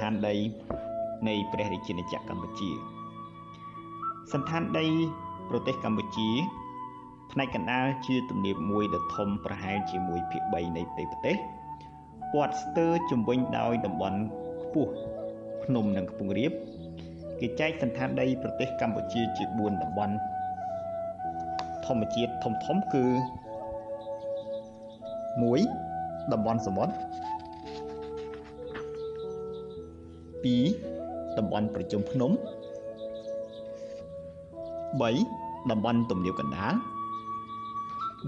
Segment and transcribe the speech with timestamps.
[0.00, 0.34] ឋានដី
[1.28, 2.70] នៃព្រះរាជាណាចក្រកម្ពុជា
[4.32, 4.86] សន្តានដី
[5.50, 6.28] ប្រទេសកម្ពុជា
[7.32, 11.36] ផ្នែកកណ្ដាលជាទំនាបមួយដ៏ធំប្រហែលជាមួយភាគ3នៃផ្ទៃប្រទេស
[12.32, 14.18] ព័ទ្ធស្ទើរជំវិញដោយតំបន់
[14.62, 14.92] ខ្ពស់
[15.64, 16.52] ភ្នំនិងខ្ពង់រាប
[17.40, 20.14] គេចែកសន្តានដីប្រទេសកម្ពុជាជា4តំបន់
[21.86, 23.06] ធម្មជាតិធំធំគឺ
[25.48, 26.94] 1តំបន់សមុទ្រ
[30.40, 32.30] 2តំបន់ប្រជុំភ្នំ
[35.10, 36.74] 3តំបន់ទំនាបកណ្ដាល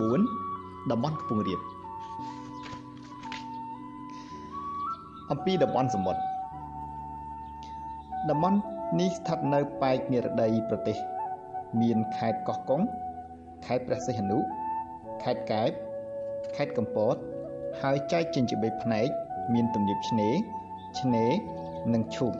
[0.08, 1.60] 4តំបន់ខ្ពង់រាប
[5.30, 6.20] អំពីតំបន់សមុទ្រ
[8.30, 8.58] តំបន់
[9.00, 10.96] នេះស្ថិតនៅប៉ែកនិរដីប្រទេស
[11.80, 12.82] មានខេត្តកោះកុង
[13.66, 14.38] ខេត្តព្រះសីហនុ
[15.22, 15.70] ខេត្តកែប
[16.56, 17.16] ខេត្តកំពត
[17.82, 19.08] ហើយចែកចេញជា3ផ្នែក
[19.54, 20.34] មានទំនាបឆ្នេរ
[21.00, 21.32] ឆ្នេរ
[21.92, 22.34] និងឈូក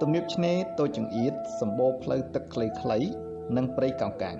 [0.00, 3.08] ទំនាបឆ្នេរតូចចង្អៀតសម្បូរផ្លូវទឹកខ្លីៗ
[3.56, 4.36] និងព្រៃកោងកាង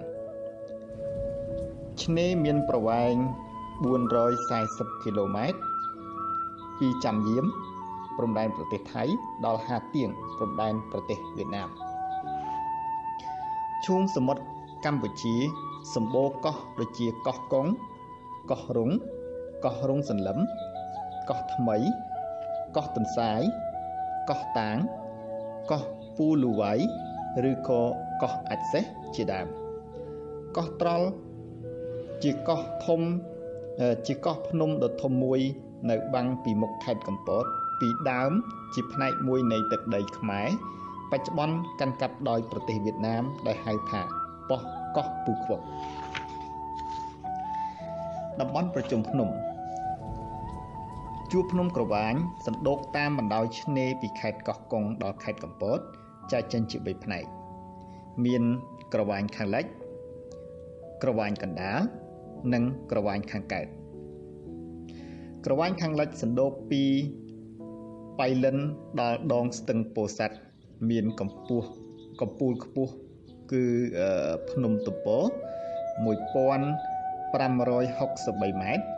[2.03, 3.15] ឆ្នេរមានប្រវែង
[4.09, 5.59] 440គីឡូម៉ែត្រ
[6.79, 7.47] ពីចាំយាម
[8.17, 9.05] ព្រំដែនប្រទេសថៃ
[9.47, 11.69] ដល់ហាទៀងព្រំដែនប្រទេសវៀតណាម
[13.87, 14.43] ឈូងសមុទ្រ
[14.85, 15.35] កម្ពុជា
[15.95, 17.67] សម្បូរកោះដូចជាកោះកុង
[18.51, 18.91] កោះរុង
[19.65, 20.39] កោះរុងសន្លឹម
[21.29, 21.77] កោះថ្មី
[22.77, 23.43] កោះទន្សាយ
[24.31, 24.77] កោះតាង
[25.71, 25.83] កោះ
[26.17, 26.73] ពូលូវៃ
[27.51, 27.81] ឬក៏
[28.23, 29.47] កោះអាចសេះជាដើម
[30.57, 31.09] កោះត្រល់
[32.23, 33.01] ជាកោះធំ
[34.07, 35.41] ជាកោះភ្នំដ៏ធំមួយ
[35.91, 37.45] នៅបាំងពីមុខខេត្តកំពត
[37.81, 38.33] ពីដើម
[38.75, 40.49] ជាផ្នែកមួយនៃទឹកដីខ្មែរ
[41.11, 44.03] បច្ចុប្បន្នកាន់កាប់ដោយប្រទេសវៀតណាមដែលហៅថា
[44.49, 45.61] ប៉ុស្តិ៍កោះពូខ្វុក
[48.41, 49.29] តំបន់ប្រជុំភ្នំ
[51.33, 52.15] ជួរភ្នំក្រវាញ
[52.47, 55.79] សណ្ដូកតាមបណ្ដោយឆ្នេរពីខេត្តកោះកុងដល់ខេត្តកំពត
[56.33, 57.25] ចែកចេញជា3ផ្នែក
[58.25, 58.43] មាន
[58.93, 59.65] ក្រវាញខាងលិច
[61.03, 61.79] ក្រវាញកណ្ដាល
[62.53, 63.67] និងក្រវាញខាងកើត
[65.45, 66.83] ក្រវាញខាងលិចសណ្ដូកពី
[68.21, 68.57] បៃលិន
[69.01, 70.37] ដល់ដងស្ទឹងពោធិ៍សាត់
[70.91, 71.69] មានកម្ពស់
[72.21, 72.93] កំពូលខ្ពស់
[73.53, 73.65] គឺ
[74.51, 78.96] ភ្នំទំព1563ម៉ែត្រ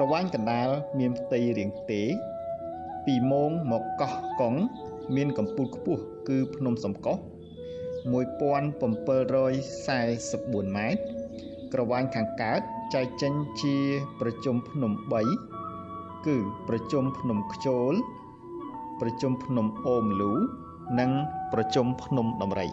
[0.00, 2.02] ក្រវ៉ាញ់កណ្ដាលមានផ្ទៃរាងទេ
[3.06, 4.54] ពីមងមកកោះកុង
[5.16, 7.16] មានកម្ពស់ខ្ពស់គឺភ្នំសំកោះ
[8.12, 11.00] 1744ម៉ែត្រ
[11.72, 12.60] ក្រវ៉ាញ់ខាងកើត
[12.94, 13.32] ចែកចេញ
[13.62, 13.76] ជា
[14.20, 14.92] ប្រជុំភ្នំ
[15.58, 16.36] 3គឺ
[16.68, 17.94] ប្រជុំភ្នំខ្ជូល
[19.00, 20.32] ប្រជុំភ្នំអូមលូ
[21.00, 21.10] និង
[21.52, 22.68] ប្រជុំភ្នំដំរី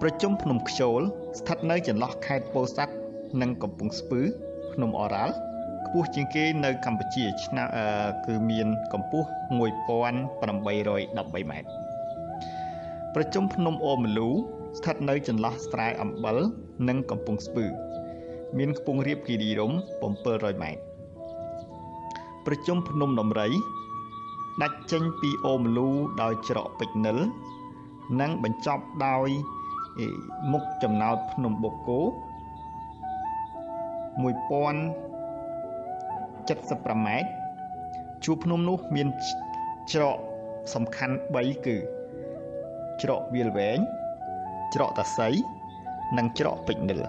[0.00, 1.00] ប្រជុំភ្នំខ្ជូល
[1.38, 2.94] ស្ថិតនៅចន្លោះខេត្តពោធិ៍សាត់
[3.40, 4.22] និងកំពង់ស្ពឺ
[4.74, 5.34] ភ្នំអរ៉ាល់
[5.86, 7.66] ខ្ពស់ជាងគេនៅកម្ពុជាឆ្នាំ
[8.26, 11.70] គឺមានកម្ពស់1813ម៉ែត្រ
[13.14, 14.28] ប្រជុំភ្នំអូមលូ
[14.78, 16.38] ស្ថិតនៅចន្លោះស្រែអំបិល
[16.88, 17.66] និងកំពង់ស្ពឺ
[18.58, 19.72] មានខ្ពង់រាបគិរីរំ
[20.12, 20.80] 700ម៉ែត្រ
[22.46, 23.48] ប្រជុំភ្នំដំរី
[24.62, 25.88] ដាច់ចេញពីអូមលូ
[26.22, 27.18] ដោយច្រកពេជ្រនិល
[28.20, 29.28] និងបញ្ចប់ដោយ
[30.52, 32.00] មុខចំណោតភ្នំបូកគោ
[34.18, 37.28] 1075ម៉ែត្រ
[38.24, 39.08] ជួរភ្នំនោះមាន
[39.92, 40.16] ច្រក
[40.74, 41.76] សំខាន់3គឺ
[43.02, 43.78] ច្រកវាលវែង
[44.74, 45.28] ច្រកតាសី
[46.16, 47.02] និងច្រកពេជ្រនិល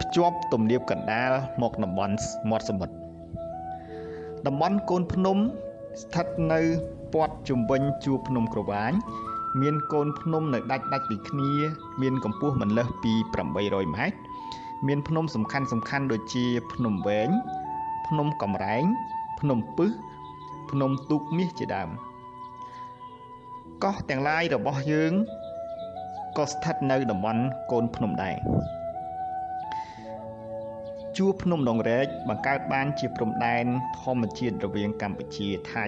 [0.00, 2.14] ភ្ជាប់ទំនាបកណ្ដាលមកតំបន់
[2.50, 2.94] មាត់សមុទ្រ
[4.46, 5.36] តំបន់កូនភ្នំ
[6.02, 6.60] ស្ថិតនៅ
[7.14, 8.92] ព័ទ្ធជុំវិញជួរភ្នំក្រវាញ
[9.60, 11.52] មានកូនភ្នំនៅដាច់ដាច់ពីគ្នា
[12.02, 13.12] មានកម្ពស់មិនលើសពី
[13.54, 14.16] 800ម៉ែត្រ
[14.86, 17.30] មានភ្នំសំខាន់សំខាន់ដូចជា ភ្នំវែង
[18.06, 18.84] ភ្នំកំរែង
[19.40, 19.90] ភ្នំពឹស
[20.70, 21.90] ភ្នំទូកមាសជាដើម
[23.84, 25.12] កោះទាំងឡាយរបស់យើង
[26.36, 27.42] ក៏ស្ថិតនៅតំបន់
[27.72, 28.36] កូនភ្នំដែរ
[31.16, 33.64] ជួរភ្នំដងរែកបង្កើតបានជាព្រំដែន
[34.00, 35.86] ធម្មជាតិរវាងកម្ពុជាថៃ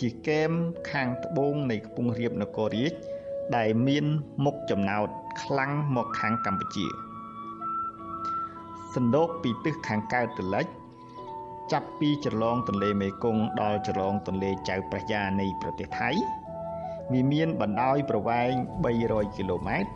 [0.00, 0.52] ជាគែម
[0.90, 2.92] ខាងត្បូងនៃខ្ពង់រាបនគររាជ
[3.56, 4.04] ដែលមាន
[4.44, 5.08] មុខចំណោត
[5.42, 7.09] ខ្លាំងមកខាងកម្ពុជា
[8.94, 10.66] សណ្ដូកពីទិសខាងកើតទៅលិច
[11.72, 16.10] ចាប់ពីចរឡងទន្លេមេគង្គដល់ចរឡងទន្លេចៅព្រះយ៉ានៃប្រទេសថៃ
[17.12, 18.52] វាមានបណ្ដោយប្រវែង
[18.94, 19.90] 300គីឡូម៉ែត្រ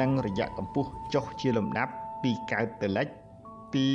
[0.00, 1.92] និងរយៈកម្ពស់ចុះជាលំដាប់
[2.22, 3.08] ពីកើតទៅលិច
[3.74, 3.86] ពី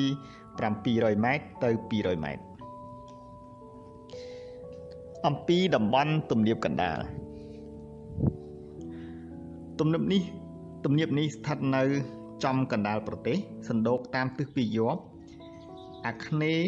[0.58, 2.44] 700ម៉ែត្រទៅ200ម៉ែត្រ
[5.28, 7.00] អំពីតំបន់ទំនាបកណ្ដាល
[9.80, 10.22] ទំនាបនេះ
[10.86, 11.84] ទំនាបនេះស្ថិតនៅ
[12.44, 13.38] ចំកណ្ដាលប្រទេស
[13.70, 15.02] សណ្ដូកតាមទិសពីយប់
[16.08, 16.68] អាគ្នេយ៍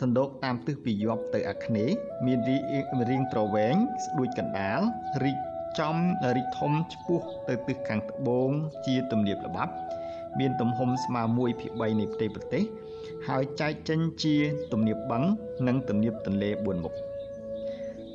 [0.00, 1.94] សណ្ដោកតាមទិសពីយប់ទៅអាគ្នេយ៍
[2.26, 2.38] មាន
[3.10, 3.74] រាងប្រវែង
[4.04, 4.80] ស្ដួចកណ្ដាល
[5.24, 5.38] រីក
[5.78, 5.96] ចំ
[6.36, 8.50] រីកធំឆ្ពោះទៅទិសខាងត្បូង
[8.86, 9.72] ជាទំនាបល្បាប់
[10.38, 12.64] មានទំហំស្មើ1ភាគ3នៃផ្ទៃប្រទេស
[13.28, 14.34] ហើយចែកចេញជា
[14.72, 15.22] ទំនាបបឹង
[15.66, 16.94] និងទំនាបទន្លេ4មុខ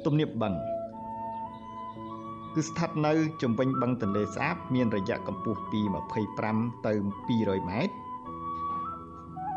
[0.05, 0.53] ទំនាបបឹង
[2.55, 5.81] គឺស្ថិតនៅជំវិញបឹងទន្លេស្អាតមានរយៈកម្ពស់ពី
[6.33, 6.93] 25ទៅ
[7.27, 7.93] 200ម៉ែត្រ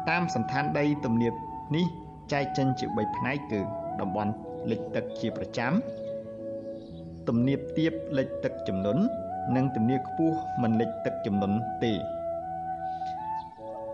[0.08, 1.32] តាមសន្តានដីទំនាប
[1.76, 1.86] នេះ
[2.32, 3.60] ចែកចេញជា3ផ្នែកគឺ
[4.00, 4.32] តំបន់
[4.70, 5.72] លិចទឹកជាប្រចាំ
[7.28, 8.98] ទំនាបទាបលិចទឹកចំនួន
[9.56, 11.52] និងទំនាបខ្ពស់មិនលិចទឹកចំនួន
[11.84, 11.92] ទេ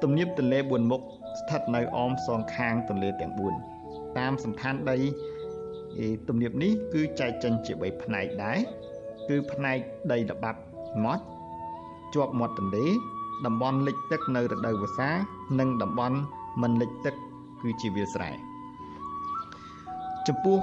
[0.03, 1.03] ទំនាបទន្លេ4មុខ
[1.41, 3.33] ស្ថិតនៅអមសងខាងទន្លេទាំង
[3.75, 4.99] 4តាមសន្តានដី
[6.29, 8.59] ទំនាបនេះគឺចែកចេញជា3ផ្នែកដែរ
[9.29, 9.79] គឺផ្នែក
[10.13, 10.61] ដីល្បាប់
[11.05, 11.25] មាត់
[12.15, 12.87] ជាប់មាត់ទន្លេ
[13.47, 15.11] តំបន់លិចទឹកនៅរដូវវស្សា
[15.59, 16.19] និងតំបន់
[16.63, 17.15] មិនលិចទឹក
[17.63, 18.31] គឺជាវាលស្រែ
[20.27, 20.59] ចំពោះ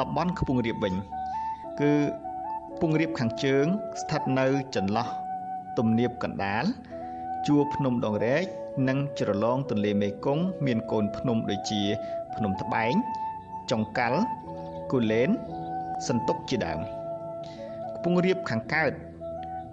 [0.00, 0.94] តំបន់ខ្ពង់រាបវិញ
[1.80, 1.92] គឺ
[2.74, 3.66] ខ្ពង់រាបខាងជើង
[4.00, 5.08] ស្ថិតនៅចន្លោះ
[5.78, 6.64] ទំនាបកណ្ដាល
[7.46, 8.44] ជួរភ្នំដងរែក
[8.88, 11.82] និងជ្រលងទន្លេមេគង្គមានកូនភ្នំដូចជា
[12.34, 12.94] ភ្នំត្បែង
[13.70, 14.20] ចុងកាល់
[14.92, 15.30] គូលែន
[16.06, 18.92] សន្ទុកជាដើមខ្ពង់រាបខាងកើត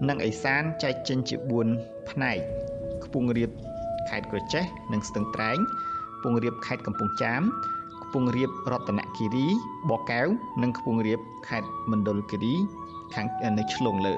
[0.10, 1.36] និងឥសានចែកចេញជា
[1.74, 2.38] 4ផ្នែក
[3.04, 3.52] ខ្ពង់រាប
[4.10, 4.64] ខេត្តក្រចេះ
[4.94, 5.58] និងស្ទឹងត្រែង
[6.18, 7.42] ខ្ពង់រាបខេត្តកំពង់ចាម
[8.04, 9.48] ខ្ពង់រាបរតនគិរី
[9.90, 10.28] បកកែវ
[10.62, 12.56] និងខ្ពង់រាបខេត្តមណ្ឌលគិរី
[13.14, 13.26] ខាង
[13.58, 14.16] នៅឆ្លងលើ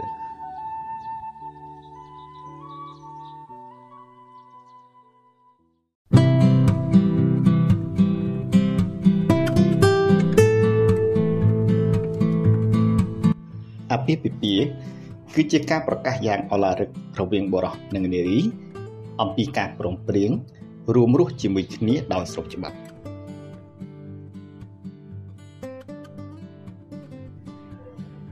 [14.05, 14.65] ពាហ៍ពិពាហ៍
[15.35, 18.39] គឺជាការប្រកាសយ៉ាងអឡារឹករវាងបុរសនិងនារី
[19.21, 20.31] អំពីការព្រមព្រៀង
[20.95, 22.77] រួមរស់ជាមួយគ្នាដោយស្របច្បាប់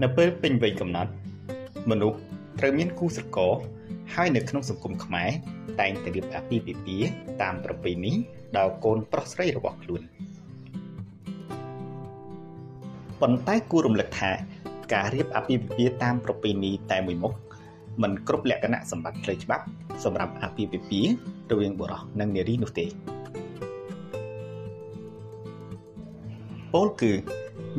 [0.02, 1.12] នៅពេលពេញវ័យកំណត់
[1.90, 2.18] មនុស្ស
[2.60, 3.54] ត្រូវមានគូស្រករ
[4.14, 5.30] ហើយនៅក្នុងសង្គមខ្មែរ
[5.80, 7.10] តែងតែរៀបអាពាហ៍ពិពាហ៍
[7.42, 8.14] តាមប្រពៃណី
[8.58, 10.02] ដល់កូនប្រុសស្រីរបស់ខ្លួន
[13.22, 14.32] ប៉ុន្តែគួររំលឹកថា
[14.94, 17.34] ការរៀបអាពាហ៍ពិពាហ៍តាមប្រពៃណីតែមួយមុខ
[18.02, 19.66] មិនគ្រប់លក្ខណៈសម្បត្តិផ្លូវច្បាប់
[20.04, 21.12] សម្រាប់អាពាហ៍ពិពាហ៍
[21.52, 22.86] រវាងបុរសនិងនារីនោះទេ
[26.74, 27.12] ពោលគឺ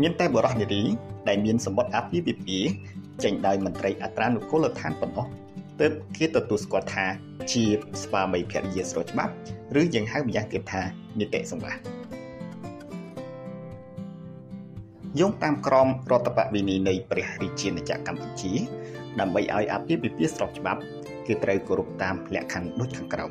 [0.01, 0.83] មានតែបុរសនារី
[1.29, 2.71] ដែលមានសម្បត្តិអាពាហ៍ពិពាហ៍
[3.25, 5.27] ចេញដោយមន្ត្រីអត្រានុកូលដ្ឋានប៉ុណ្ណោះ
[5.81, 7.05] ទើបគេទទួលស្គាល់ថា
[7.53, 7.65] ជា
[8.03, 9.33] ស្វាមីភរិយាស្របច្បាប់
[9.81, 10.83] ឬយើងហៅម្យ៉ាងទៀតថា
[11.19, 11.77] នីតិសង្វាស
[15.21, 18.53] យោងតាមក្រមរដ្ឋបវិន័យនៃព្រះរាជាណាចក្រកម្ពុជា
[19.21, 20.81] ដើម្បីឲ្យអាពាហ៍ពិពាហ៍ស្របច្បាប់
[21.27, 23.31] គឺត្រូវគោរពតាមលក្ខខណ្ឌដូចខាងក្រោម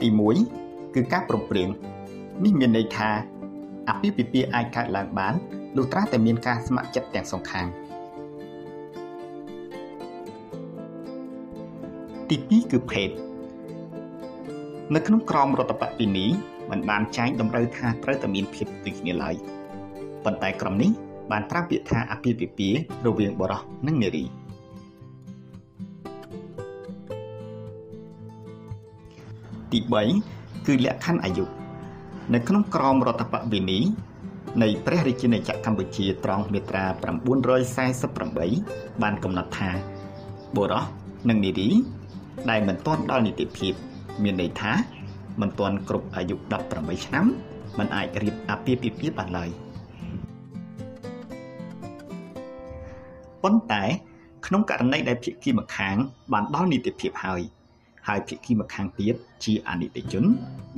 [0.00, 0.08] ទី
[0.52, 1.68] 1គឺការប្រំព្រៀង
[2.44, 3.10] នេះមានន័យថា
[3.88, 5.34] អាពាហ៍ពិពាហ៍អាចកើតឡើងបាន
[5.76, 7.66] លុះត្រាតែមានការស្ម័គ្រចិត្តទាំងសងខាង
[12.28, 13.10] ទី2គឺភេទ
[14.94, 16.30] នៅក្នុងក្រមរដ្ឋបတ်ពីនេះ
[16.70, 19.34] មិនបានចែងតម្រូវថាត្រូវតែមានភាពដូចគ្នាឡើយ
[20.24, 20.90] ប៉ុន្តែក្រុមនេះ
[21.30, 24.24] បានប្រើពាក្យថាអាពាហ៍ពិពាហ៍រវាងបុរសនិងនារី
[29.72, 29.78] ទី
[30.24, 31.44] 3គឺលក្ខខណ្ឌអាយុ
[32.34, 33.84] នៅក្នុងក្រមរដ្ឋបវិន័យ
[34.62, 36.84] នៃព្រះរាជាណាចក្រកម្ពុជាត្រង់មាត្រា
[37.74, 39.70] 948បានកំណត់ថា
[40.56, 40.82] បុរស
[41.28, 41.68] និងនារី
[42.50, 43.72] ដែលមិនទាន់ដល់នីតិភាព
[44.22, 44.72] មានន័យថា
[45.40, 46.36] មិនទាន់គ្រប់អាយុ
[46.70, 47.26] 18ឆ្នាំ
[47.78, 49.50] មិនអាចរៀបអាពាហ៍ពិពាហ៍បានឡើយ
[53.42, 53.84] ប៉ុន្តែ
[54.46, 55.96] ក្នុងករណីដែលភាគីម្ខាង
[56.32, 57.40] បានដល់នីតិភាពហើយ
[58.08, 59.14] ហើយភាគីម្ខាងទៀត
[59.44, 60.24] ជាអនិច្ចជន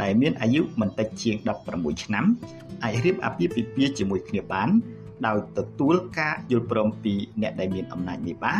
[0.03, 1.37] ដែលមានអាយុមិនតិចជាង
[1.71, 2.25] 16ឆ្នាំ
[2.85, 4.69] អាចរៀបអាពាហ៍ពិពាហ៍ជាមួយគ្នាបាន
[5.27, 8.55] ដោយទទួលការយល់ព្រមពីអ្នកដែលមានអំណាចមេបា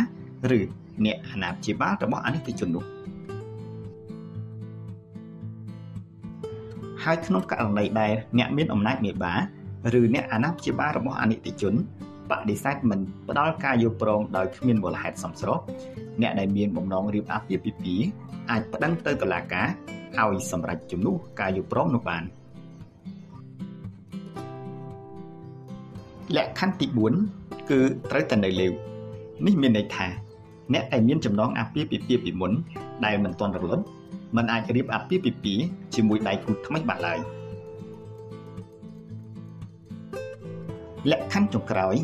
[0.57, 0.59] ឬ
[1.05, 2.98] អ្នកអាណាព្យាបាលរបស់អនិច្ចជននោះ
[7.03, 9.35] ហើយក្នុងករណីដែលអ្នកមានអំណាចមេបា
[9.99, 11.73] ឬអ្នកអាណាព្យាបាលរបស់អនិច្ចជន
[12.29, 15.59] បដិសេធមិនផ្ដល់ការយល់ព្រមដោយគ្មានមូលហេតុសមស្រប
[16.21, 18.07] អ្នកដែលមានបំណងរៀបអាពាហ៍ពិពាហ៍
[18.51, 19.67] អាចប្តឹងទៅតុលាការ
[20.17, 22.23] ឲ្យសម្រេចជំនួសការយល់ព្រមនោះបាន
[26.35, 26.85] លក្ខខណ្ឌទី
[27.27, 27.79] 4គឺ
[28.11, 28.71] ត្រូវតែនៅលេវ
[29.45, 30.07] នេះមានន័យថា
[30.73, 32.51] អ្នកដែលមានចំណងអាពាហ៍ពិពាហ៍ពីមុន
[33.05, 33.85] ដែលមិនទាន់រលត់
[34.35, 37.19] មិនអាចរៀបអាពាហ៍ពិពាហ៍ជាមួយដៃគូថ្មីបានឡើយ
[41.11, 41.95] លក្ខខណ្ឌចុងក្រោយ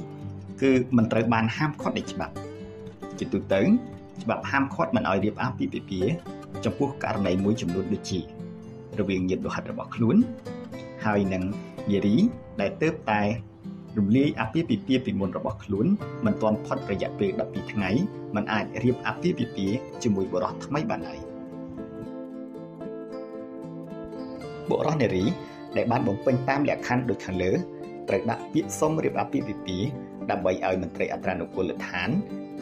[0.61, 2.33] គឺមិនត្រូវបានហាមឃាត់ដោយច្បាប់
[3.19, 3.61] ជាទូទៅ
[4.23, 6.11] ច្បាប់ហាមឃាត់មិនឲ្យរៀបអាពាហ៍ពិពាហ៍
[6.65, 8.19] ចំពោះករណីមួយចំនួនដូចជា
[8.99, 10.17] រវាងញាតិលោហិតរបស់ខ្លួន
[11.05, 11.43] ហើយនឹង
[11.89, 12.15] នារី
[12.61, 13.21] ដែលទើបតែ
[13.97, 15.87] រំលាយអាពាហ៍ពិពាហ៍ពីមុនរបស់ខ្លួន
[16.25, 17.89] មិនទាន់ផុតរយៈពេល12ថ្ងៃ
[18.35, 21.24] มันអាចរៀបអាពាហ៍ពិពាហ៍ជាមួយបុរសថ្មីបានហើយ
[24.69, 25.25] បុរសនារី
[25.77, 27.51] ដែលបានបំពេញតាមលក្ខខណ្ឌដូចខាងលើ
[28.09, 29.87] ត្រូវដាក់ពាក្យសុំរៀបអាពាហ៍ពិពាហ៍
[30.31, 32.09] ដើម្បីឲ្យមន្ត្រីអត្រានុកូលដ្ឋាន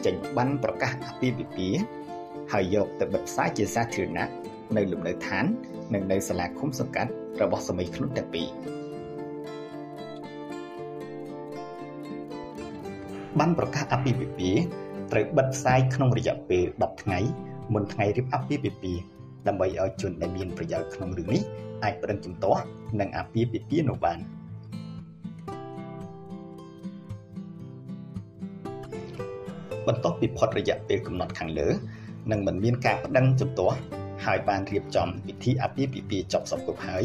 [0.04, 1.80] ចេញបានប្រកាសអាពាហ៍ពិពាហ៍
[2.52, 4.28] ហើយយកទៅបិទផ្សាយជាសាធារណៈ
[4.76, 5.44] នៅលំនៅឋាន
[5.94, 7.10] និងនៅសាលាឃុំសង្កាត់
[7.42, 8.48] របស់សមីខ្លួនទាំងពីរ
[13.38, 14.62] បានប្រកាសអាពាហ៍ពិពាហ៍
[15.12, 17.18] ត្រូវបិទផ្សាយក្នុងរយៈពេល10ថ្ងៃ
[17.74, 19.02] មុនថ្ងៃរៀបអាពាហ៍ពិពាហ៍
[19.46, 21.42] ដើម្បីឲ្យជនដែលមានប្រយោជន៍ក្នុងរឿងនេះ
[21.84, 22.62] អាចប្តឹងជំទាស់
[23.00, 24.18] នឹងអាពាហ៍ពិពាហ៍នោះបាន
[29.86, 31.68] បន្ទាប់ពីផុតរយៈពេលកំណត់ខាងលើ
[32.30, 33.76] នឹងមិនមានការប្តឹងជំទាស់
[34.24, 37.04] ហើយបានរៀបចំពិធីអាពាហ៍ពិពាហ៍ចប់សពគ្រប់ហើយ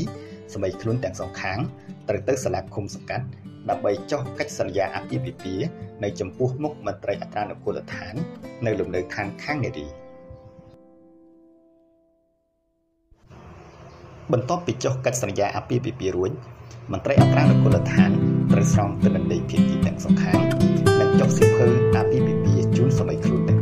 [0.53, 1.59] សមីខ្លួនទាំងសងខាង
[2.07, 3.25] ត្រូវទៅសាលាឃុំសង្កាត់
[3.69, 5.67] ដើម្បីចុះកិច្ចសន្យាអាពាហ៍ពិពាហ៍
[6.03, 8.13] នៅចំពោះមុខមន្ត្រីអត្រានុកូលដ្ឋាន
[8.65, 9.88] នៅលំនៅឋានខាងនារី
[14.33, 16.31] បន្ទាប់ពីចុះកិច្ចសន្យាអាពាហ៍ពិពាហ៍រួច
[16.91, 18.12] មន្ត្រីអត្រានុកូលដ្ឋាន
[18.51, 20.39] ត្រូវស្រង់ទិន្នន័យភាគីទាំងសងខាង
[21.00, 23.59] និងចុះសិភើអាពាហ៍ពិពាហ៍ជូនសមីខ្លួនទាំង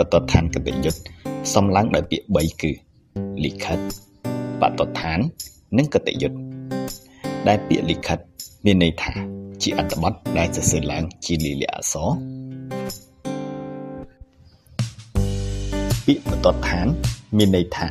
[0.00, 0.94] ក្យលិខិតបទដ្ឋានកតញ្ញុត
[1.54, 2.72] សំឡើងដោយពាក្យ3គឺ
[3.44, 3.78] លិខិត
[4.60, 5.18] បទដ្ឋាន
[5.78, 6.32] និងកតញ្ញុត
[7.48, 8.18] ដែលពាក្យលិខិត
[8.64, 9.12] មានន័យថា
[9.62, 12.08] ជាអត្ថបទដែលសរសេរឡើងជាលិលាអក្សរ
[16.06, 16.86] ពាក្យបទដ្ឋាន
[17.36, 17.86] មានន័យថា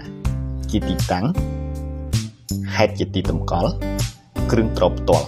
[0.71, 1.25] ជាទីតាំង
[2.75, 3.71] ហេតុជាទីតម្កល់
[4.51, 5.27] គ្រឿងទ្រផ្ទាល់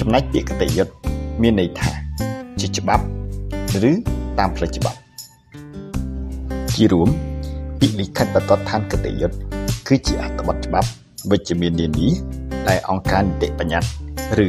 [0.00, 0.92] ចំណែកពាក្យកតយុត្ត
[1.42, 1.90] មានន័យថា
[2.60, 3.04] ជាច្បាប់
[3.90, 3.92] ឬ
[4.38, 4.98] តាមផ្លូវច្បាប់
[6.78, 7.08] ជារួម
[7.80, 9.36] ពាក្យលិខិតបទដ្ឋានកតយុត្ត
[9.88, 10.88] គឺជាអត្ថបទច្បាប់
[11.30, 12.08] វិជ្ជមាននានា
[12.68, 14.48] ដែលអង្គការនីតិបញ្ញត្តិឬ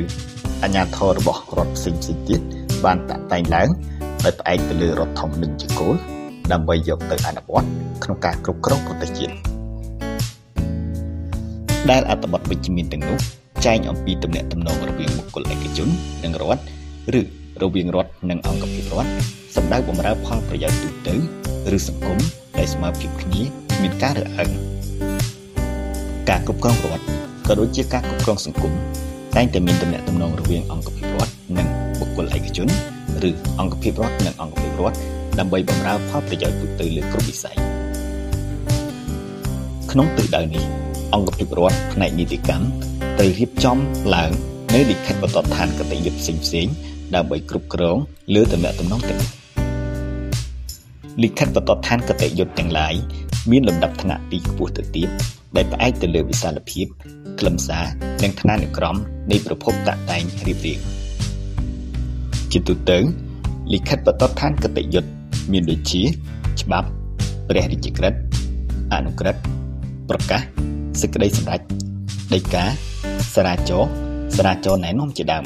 [0.63, 2.41] អាជ្ញាធររបស់រដ្ឋផ្សេងៗទៀត
[2.85, 3.69] បានតាក់តែងឡើង
[4.25, 5.95] ដោយផ្អែកទៅលើរដ្ឋធម្មនុញ្ញជាគោល
[6.51, 7.69] ដើម្បីយកទៅអនុវត្ត
[8.03, 9.33] ក្នុងការគ្រប់គ្រងប្រទេសជាតិ
[11.89, 13.17] ដែលអត្ថបទវិជ្ជមានទាំងនោះ
[13.65, 15.89] ចែងអំពីទំនាក់ទំនងរវាងបុគ្គលឯកជន
[16.23, 16.63] និងរដ្ឋ
[17.19, 17.21] ឬ
[17.61, 19.11] រវាងរដ្ឋនិងអង្គភាពរដ្ឋ
[19.55, 21.15] សម្ដៅបម្រើផលប្រយោជន៍ទូទៅ
[21.75, 22.19] ឬសង្គម
[22.57, 23.41] ដែលស្មើភាពគ្នា
[23.81, 24.51] មានការរើសអើង
[26.29, 27.03] ការគ្រប់គ្រងរដ្ឋ
[27.47, 28.73] ក៏ដូចជាការគ្រប់គ្រងសង្គម
[29.35, 31.67] តែងតែមានទំនាក់ទំនងរវាងអង្គភាពរដ្ឋនិង
[31.99, 32.67] បុគ្គលឯកជន
[33.29, 34.97] ឬអង្គភាពរដ្ឋនិងអង្គភាពរដ្ឋ
[35.39, 37.55] ដើម្បីបម្រើផលប្រយោជន៍ទូទៅលើគ្រប់វិស័យ
[39.91, 40.63] ក្នុងទិសដៅនេះ
[41.13, 42.65] អង្គភាពរដ្ឋផ្នែកនីតិកម្ម
[43.17, 43.77] ត្រូវរៀបចំ
[44.15, 44.31] ឡើង
[44.73, 46.67] នៅលិខិតបទដ្ឋានកតញ្ញុផ្សេងផ្សេង
[47.15, 47.97] ដើម្បីគ្រប់គ្រង
[48.35, 49.38] លើតំណែងតំណងទាំង
[51.23, 52.93] លិខិតបទដ្ឋានកតញ្ញុទាំងឡាយ
[53.51, 55.09] មានលំដាប់ថ្នាក់ពីខ្ពស់ទៅទាប
[55.55, 56.85] ដែលផ្អែកទៅលើវិសាលភាព
[57.39, 57.85] ខ្លឹមសារ
[58.23, 58.95] និងឋានានុក្រម
[59.31, 60.79] នៃប្រភពតាក់តែងរៀបរៀង
[62.51, 62.97] ជាទូទៅ
[63.73, 65.01] លិខិតបទដ្ឋានកតញ្ញុ
[65.51, 66.01] មានដូចជា
[66.61, 66.87] ច្បាប់
[67.49, 68.19] ព្រះរាជក្រឹត្យ
[68.93, 69.41] អនុក្រឹត្យ
[70.09, 70.41] ប្រកាស
[71.01, 71.61] សេចក្តីសម្រេច
[72.33, 72.63] ដីកា
[73.35, 73.83] សារាចរ
[74.35, 75.45] សារាចរណែនាំជាដើម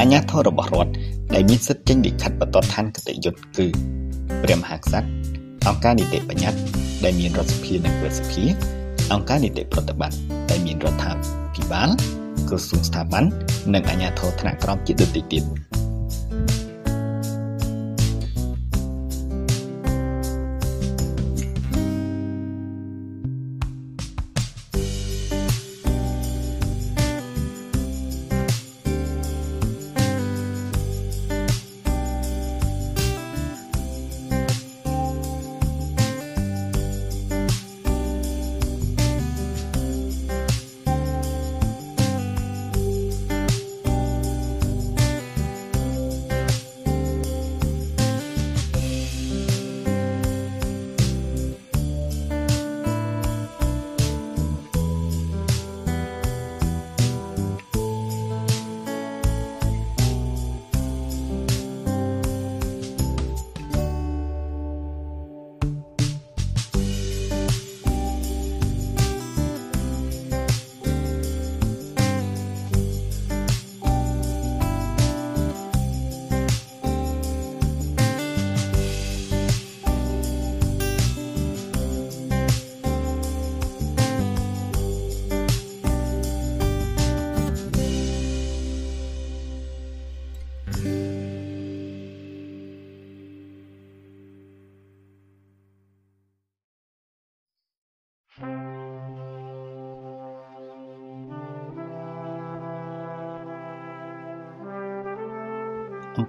[0.00, 0.92] អញ្ញាធររបស់រដ្ឋ
[1.34, 3.66] ដែលមានសិទ្ធិចេញលិខិតបទដ្ឋានកតយុត្តគឺ
[4.42, 5.08] ព្រះមហាក្សត្រ
[5.68, 6.60] អង្គការនីតិបញ្ញត្តិ
[7.04, 8.44] ដែលមានរដ្ឋសភានិងព្រឹទ្ធសភា
[9.12, 10.16] អង្គការនីតិប្រតិបត្តិ
[10.50, 11.12] ដែលមានរដ្ឋា
[11.54, 11.88] ភិបាល
[12.48, 13.24] ក្រសួងស្ថាប័ន
[13.74, 15.67] និងអាជ្ញាធរថ្នាក់ក្រោមជាដទៃទៀត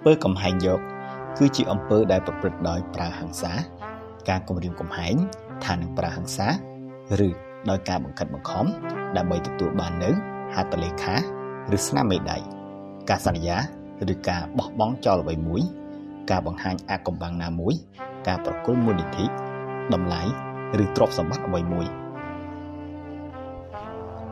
[0.03, 0.79] ពើកំហែងយក
[1.37, 3.53] គឺជាអំពើដែលប្រព្រឹត្តដោយប្រើហិង្សា
[4.29, 5.15] ការគំរាមកំហែង
[5.65, 6.47] ថានឹងប្រើហិង្សា
[7.27, 7.29] ឬ
[7.69, 8.65] ដោយការបង្ខិតបង្ខំ
[9.17, 10.11] ដើម្បីទទួលបាននៅ
[10.55, 11.15] ហត្ថលេខា
[11.75, 12.37] ឬស្នាមមេដៃ
[13.09, 13.57] ការសន្យា
[14.13, 15.61] ឬការបោះបង់ចោលអ្វីមួយ
[16.31, 17.73] ការបង្ហាញអាកំបាំងណាមួយ
[18.27, 19.25] ការប្រគល់មូលនិធិ
[19.93, 20.21] តម្លៃ
[20.83, 21.87] ឬទ្រព្យសម្បត្តិអ្វីមួយ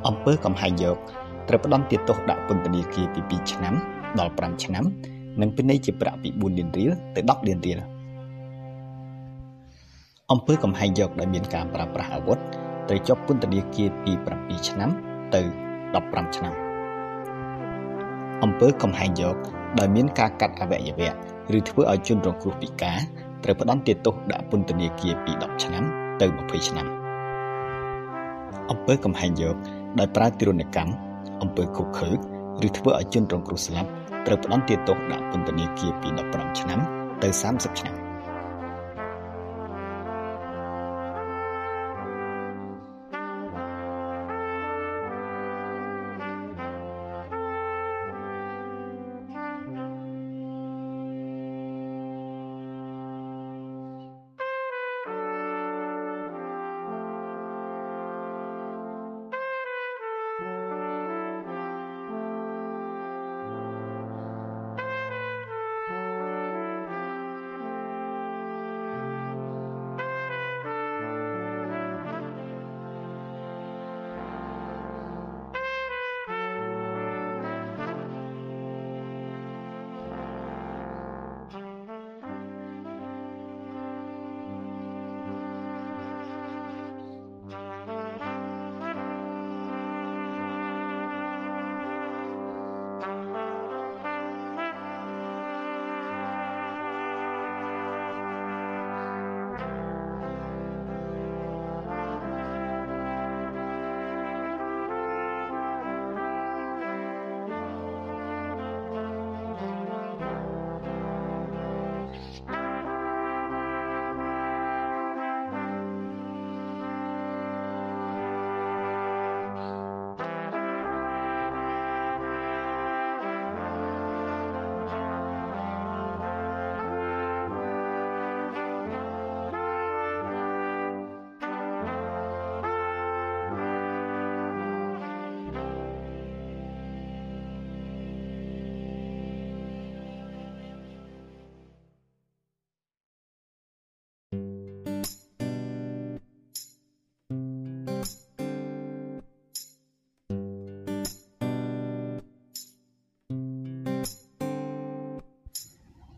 [0.08, 0.97] អំពើកំហែងយក
[1.47, 3.73] ត្រូវផ្ដន្ទាទោសដាក់ពន្ធនាគារពី2ឆ្នាំ
[4.19, 4.86] ដល់5ឆ្នាំ
[5.41, 7.80] និងពិន័យជាប្រាក់ពី4លានរៀលទៅ10លានរៀល
[10.32, 12.38] អំពើកំហែងយកដែលមានការប្រើប្រាស់អាវុធ
[12.88, 14.89] ត្រូវជាប់ពន្ធនាគារពី7ឆ្នាំ
[15.34, 15.41] ទៅ
[15.89, 16.54] 15ឆ្នាំ
[18.43, 19.36] អំពើកំហែងយក
[19.80, 21.12] ដោយមានការកាត់អវយវៈ
[21.58, 23.00] ឬធ្វើឲ្យជនរងគ្រោះពិការ
[23.43, 25.84] ត្រូវផ្ដន្ទាទោសដាក់ពន្ធនាគារពី10ឆ្នាំ
[26.21, 26.88] ទៅ20ឆ្នាំ
[28.71, 29.56] អំពើកំហែងយក
[30.00, 30.93] ដោយប្រើទិរណកម្ម
[31.41, 32.10] អំពើឃុបឃើ
[32.67, 33.89] ឬធ្វើឲ្យជនរងគ្រោះស្លាប់
[34.27, 36.79] ត្រូវផ្ដន្ទាទោសដាក់ពន្ធនាគារពី15ឆ្នាំ
[37.23, 38.07] ទៅ30ឆ្នាំ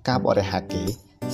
[0.08, 0.84] ការបរិហាគេ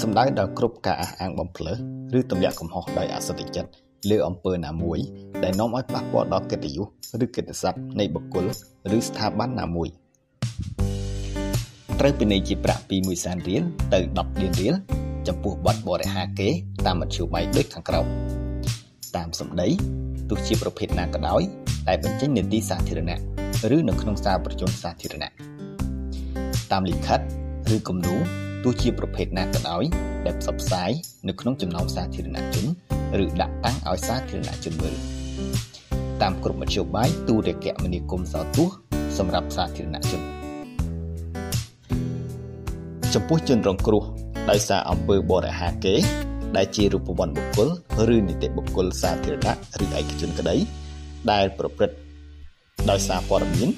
[0.01, 1.77] សំដៅដល់គ្រប់ការអះអាងបំភ្លើស
[2.17, 3.69] ឬទម្លាក់កំហុសដោយអសន្តិចិត្ត
[4.09, 4.99] លើអំពើណាមួយ
[5.43, 6.77] ដែលនាំឲ្យប៉ះពាល់ដល់កិត្តិយ
[7.09, 8.45] សឬកិត្តិស័ព្ទនៃបុគ្គល
[8.97, 9.89] ឬស្ថាប័នណាមួយ
[11.99, 14.75] ត្រូវពិន័យជាប្រាក់ពី1សែនរៀលទៅ10លានរៀល
[15.27, 16.49] ចំពោះបទបរិហាគេ
[16.85, 18.07] តាមមធ្យោបាយដូចខាងក្រោម
[19.17, 19.69] តាមសម្ដី
[20.29, 21.41] ទោះជាប្រភេទណាក៏ដោយ
[21.87, 23.19] ដែលបញ្ចេញនីតិសាធារណៈ
[23.75, 25.29] ឬនៅក្នុងសារប្រជុំសាធារណៈ
[26.71, 27.19] តាមលិខិត
[27.75, 28.15] ឬគំនូ
[28.63, 29.83] ទោះជាប្រភេទណាក៏ដោយ
[30.25, 30.89] ដែលផ្សព្វផ្សាយ
[31.27, 32.65] នៅក្នុងចំណោមសាធារណជន
[33.23, 34.95] ឬដាក់តាំងឲ្យសាធារណជនមើល
[36.21, 38.77] តាមគ្រប់មធ្យោបាយទូរគមនាគមន៍សោទស្សន៍
[39.17, 40.21] សម្រាប់សាធារណជន
[43.13, 44.03] ចំពោះជនរងគ្រោះ
[44.49, 45.95] ដោយសារអំពើបរិហាគេ
[46.57, 47.69] ដែលជារូបវ័ន្តបុគ្គល
[48.15, 50.55] ឬនីតិបុគ្គលសាធារណៈឬឯកជនក្តី
[51.31, 51.97] ដែលប្រព្រឹត្ត
[52.89, 53.69] ដោយសារព័ត៌មាន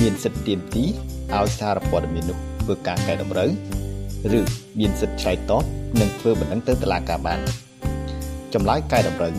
[0.00, 0.88] មានសិទ្ធិទាមទារ
[1.36, 3.50] ឲ្យសារព័ត៌មាននោះធ្វើការកែតម្រូវ
[4.38, 4.40] ឬ
[4.78, 5.64] មានសិទ្ធិឆ្លើយតប
[6.00, 7.40] និងធ្វើបណ្ដឹងទៅតុលាការបាន
[8.54, 9.32] ចម្លើយកែតម្រូវ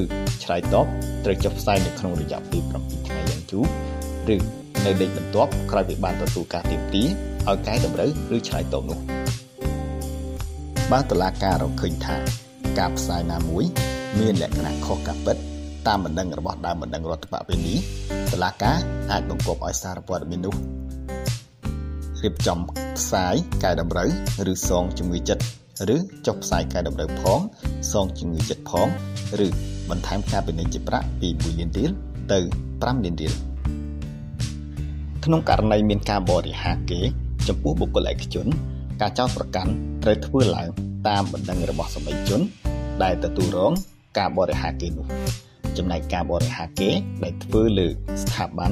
[0.00, 0.02] ឬ
[0.44, 0.86] ឆ្លើយតប
[1.24, 3.64] ត្រូវចុះផ្សាយនៅក្នុងរយៈពេល7ថ្ងៃយ៉ាងជូរ
[4.34, 4.36] ឬ
[4.84, 7.08] នៅលេខបន្ទាប់ក្រោយពីបានទទួលការទាមទារ
[7.48, 8.98] ឲ្យកែតម្រូវឬឆ្លើយតបនោះ
[10.94, 12.16] បើតុលាការរកឃើញថា
[12.78, 13.64] ការផ្សាយណាមួយ
[14.18, 15.36] មានលក្ខណៈខុសការពិត
[15.88, 17.74] តាមបណ្ដឹងរបស់ដើមបណ្ដឹងរដ្ឋបវេនី
[18.32, 18.78] តុលាការ
[19.10, 20.54] អាចបង្គាប់ឲ្យសារព័ត៌មាននោះ
[22.22, 22.58] រៀបចំ
[22.98, 24.08] ផ្សាយកែតម្រូវ
[24.52, 25.42] ឬសងជំងឺចិត្ត
[25.94, 25.96] ឬ
[26.26, 27.40] ចុះផ្សាយកែតម្រូវផង
[27.92, 28.88] សងជំងឺចិត្តផង
[29.46, 29.48] ឬ
[29.90, 31.90] បន្ថែមការពិន័យជាប្រាក់ពី1លានរៀល
[32.32, 33.32] ទៅ5លានរៀល
[35.24, 37.00] ក្នុងករណីមានការបរិហាគេ
[37.48, 38.48] ចំពោះបុគ្គលឯកជន
[39.00, 40.68] ការចោទប្រកាន់ត្រូវធ្វើឡើង
[41.08, 42.40] តាមបណ្ដឹងរបស់សមីជន
[43.02, 43.72] ដែលទទួលរង
[44.18, 45.06] ការបរិហាគេនោះ
[45.76, 46.90] ចំណែកការបរិហាគេ
[47.24, 47.88] ដែលធ្វើលើ
[48.22, 48.70] ស្ថាប័ន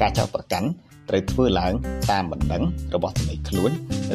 [0.00, 0.68] ការចោទប្រកាន់
[1.08, 1.72] ត្រូវធ្វើឡើង
[2.10, 2.62] តាមបណ្ដឹង
[2.94, 3.70] របស់សមីខ្លួន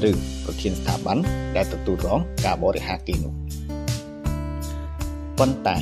[0.09, 0.11] ឬ
[0.45, 1.17] ប្រធានស្ថាប័ន
[1.55, 3.33] ដែលទទួលរងការបរិហាគេនោះ
[5.39, 5.77] ប៉ុន្តែ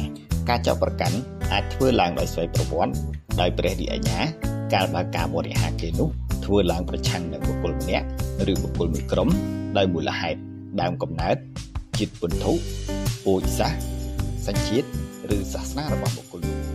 [0.50, 1.18] ការចោទប្រកាន់
[1.52, 2.94] អាចធ្វើឡើងដោយស្វ័យប្រវត្តិ
[3.42, 4.20] ដោយព្រះរាជអាជ្ញា
[4.74, 6.10] កាលបើការបរិហាគេនោះ
[6.48, 8.08] ធ្វើឡើងប្រឆាំងនឹងបុគ្គលម្នាក់
[8.52, 9.30] ឬបុគ្គលមួយក្រុម
[9.78, 10.40] ដោយមូលហេតុ
[10.82, 11.38] ដើមកំណើត
[11.98, 12.52] ជាតិពន្ធុ
[13.26, 13.82] ពូជសាសន៍
[14.48, 14.88] សញ្ជាតិ
[15.36, 16.67] ឬសាសនារបស់បុគ្គលនោះ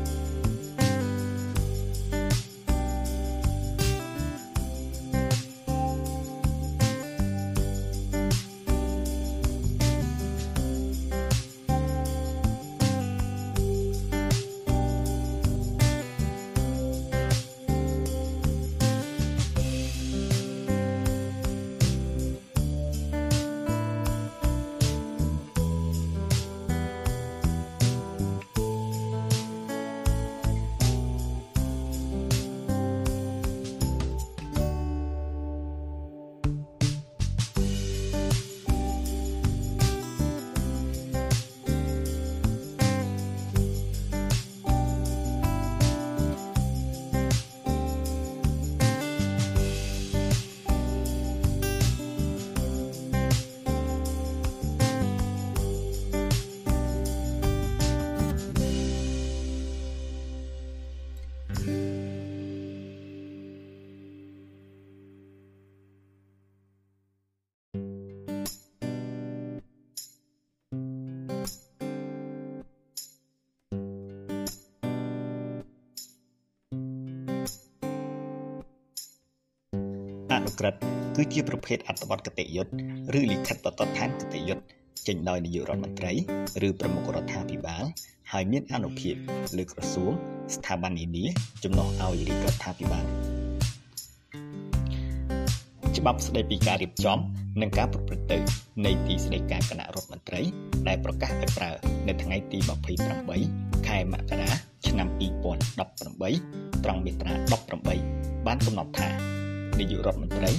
[80.46, 80.78] នុក្រឹត្យ
[81.16, 82.72] គឺជាប្រភេទអត្ថបទគតិយុត្ត
[83.18, 84.64] ឬលិខិតបទដ្ឋានគតិយុត្ត
[85.06, 86.12] ចេញដោយនាយករដ្ឋមន្ត្រី
[86.66, 87.84] ឬប្រមុខរដ្ឋាភិបាល
[88.32, 89.14] ហើយមានអនុភាព
[89.56, 90.12] លើក្រសួង
[90.54, 91.24] ស្ថាប័ននានា
[91.64, 93.06] ចំណុះឲ្យរាជរដ្ឋាភិបាល
[95.96, 97.18] ច្បាប់ស្តីពីការរៀបចំ
[97.60, 98.38] និងការប្រព្រឹត្តទៅ
[98.84, 100.40] នៃទីស្តីការគណៈរដ្ឋមន្ត្រី
[100.88, 101.70] ដែលប្រកាសឲ្យប្រើ
[102.08, 102.58] នៅថ្ងៃទី
[103.22, 104.50] 28ខែមករា
[104.88, 105.08] ឆ្នាំ
[105.76, 107.34] 2018ត្រង់មាត្រា
[107.90, 109.08] 18បានកំណត់ថា
[109.80, 110.50] នាយករដ្ឋមន្ត្រី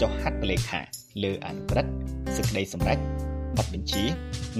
[0.00, 0.80] ចុះហត្ថលេខា
[1.24, 1.92] លើអនុក្រឹត្យ
[2.36, 2.98] សេចក្តីសម្រេច
[3.56, 4.04] បទបញ្ជា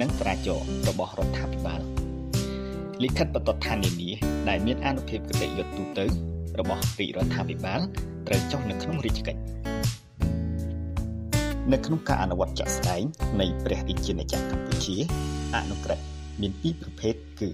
[0.01, 1.81] និងត្រាចររបស់រដ្ឋាភិបាល
[3.03, 4.11] លិខិតបទដ្ឋាននានា
[4.49, 6.07] ដែលមានអនុភាពគតិយុត្តទូទៅ
[6.59, 7.81] របស់រាជរដ្ឋាភិបាល
[8.27, 9.41] ត្រូវចុះនៅក្នុងរាជកិច្ច
[11.73, 13.03] នៅក្នុងការអនុវត្តជាក់ស្ដែង
[13.41, 14.97] នៃព្រះរាជាណាចក្រកម្ពុជា
[15.57, 16.05] អនុក្រឹត្យ
[16.41, 17.49] មានពីរប្រភេទគឺ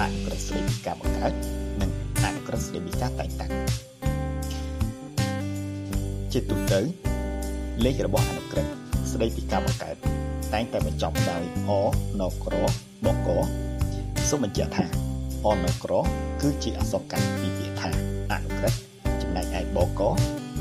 [0.00, 1.32] អនុក្រឹត្យស្តីពីការបង្កើត
[1.80, 1.90] និង
[2.24, 3.52] អនុក្រឹត្យស្តីពីការតែងតាំង
[6.32, 6.80] ជាទូទៅ
[7.84, 8.72] លេខរបស់អនុក្រឹត្យ
[9.12, 9.96] ស្ដីពីការបង្កើត
[10.52, 11.72] តែងតែបញ្ចប់ដោយអ
[12.20, 13.28] នក្របក
[14.28, 14.84] សូមបញ្ជាក់ថា
[15.46, 16.04] អនក្រប
[16.42, 17.90] គឺជាអក្សរកាត់ពីពាក្យថា
[18.32, 18.78] អនុក្រឹត្យ
[19.22, 20.02] ចំណែកឯបក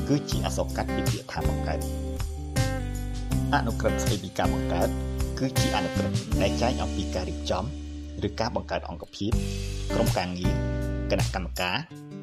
[0.07, 1.79] គឺជាអក្សរកាត់ពីពាក្យថាបង្កើត
[3.55, 4.89] អនុក្រឹត្យស្តីពីការបង្កើត
[5.39, 7.63] គឺជាអនុក្រឹត្យដែលចែងអំពីការរៀបចំ
[8.27, 9.31] ឬការបង្កើតអង្គភាព
[9.93, 10.55] ក្រុមការងារ
[11.11, 11.77] គណៈកម្មការ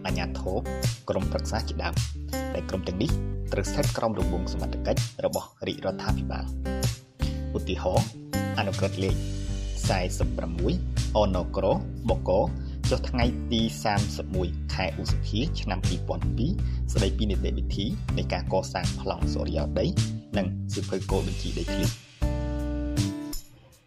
[0.07, 0.59] អាជ្ញាធរ
[1.09, 1.95] ក្រុមប្រឹក្សាជាដើម
[2.55, 6.45] ដែលក្រុមទាំងនេះ ត្រូវស្ថិតក្រោមរង្វង់សមត្ថកិច្ចរបស់រាជរដ្ឋាភិបាល
[7.57, 8.07] ឧទាហរណ៍
[8.59, 9.15] អនុក្រឹត្យលេខ
[9.97, 11.67] 46អនក្រ
[12.11, 12.31] បក
[12.91, 13.61] ចុះថ្ងៃទី
[14.17, 15.81] 31ខែឧសភាឆ្នាំ
[16.37, 19.87] 2002ស្តីពីនីតិវិធីនៃការកសាងប្លង់សូរិយោដី
[20.39, 21.85] និងសិភៅគោលបញ្ជីដីធ្លី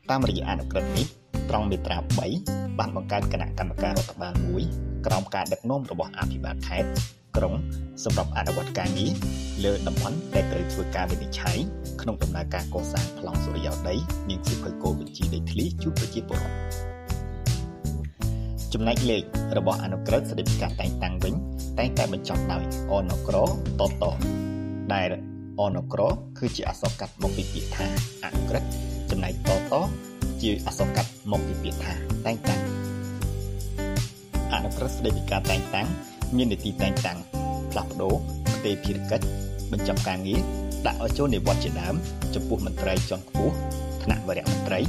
[0.09, 1.07] តាមរយៈអនុក្រឹត្យនេះ
[1.49, 1.97] ត្រង់មាត្រា
[2.39, 4.63] 3បានបង្កើតគណៈកម្មការរដ្ឋបាលមួយ
[5.05, 6.89] ក្រោមការដឹកនាំរបស់អភិបាលខេត្ត
[7.37, 7.53] ក្រុង
[8.03, 9.11] សម្រាប់អនុវត្តការងារ
[9.63, 11.57] លើតំបន់ដែលត្រូវធ្វើការវិនិច្ឆ័យ
[12.01, 13.95] ក្នុងដំណើរការកសាងប្លង់សូរិយោដី
[14.29, 16.55] និងសិភៅគោលបញ្ជីដីធ្លីជូនប្រជាពលរដ្ឋ
[18.73, 19.23] ចំណែកលេខ
[19.57, 21.33] របស់អនុក្រឹត្យស្តីពីការតែងតាំងវិញ
[21.79, 23.35] តែងតែបញ្ចប់ដោយអនក្រ
[23.79, 24.05] តត
[24.93, 25.09] ដែល
[25.61, 26.01] អនក្រ
[26.39, 27.87] គឺជាអក្សរកាត់មកពីពាក្យថា
[28.25, 28.69] អនុក្រឹត្យ
[29.11, 29.73] ចំណែកតត
[30.41, 31.93] ជាអក្សរកាត់មកពីពាក្យថា
[32.25, 32.61] តែងតាំង
[34.53, 35.87] អនុក្រឹត្យស្តីពីការតែងតាំង
[36.35, 37.17] មាននីតិតែងតាំង
[37.71, 38.13] ផ្លាស់ប្ដូរ
[38.55, 39.25] ផ្ទេរភារកិច្ច
[39.71, 40.41] បញ្ចប់ការងារ
[40.87, 41.95] ដាក់ឲ្យចូលនិវត្តន៍ជាដើម
[42.35, 43.53] ចំពោះមន្ត្រីជាន់ខ្ពស់
[44.03, 44.79] ថ្នាក់វរៈមន្ត្រី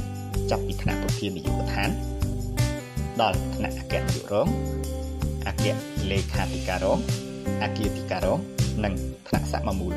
[0.49, 1.89] ចាប់ពីថ្នាក់ប្រធាននាយកដ្ឋាន
[3.21, 4.47] ដល់ថ្នាក់អគ្គនាយករង
[5.47, 5.65] អគ្គ
[6.11, 6.99] លេខាធិការរង
[7.63, 8.39] អគ្គអធិការរង
[8.83, 8.93] និង
[9.27, 9.93] ថ្នាក់សមមូល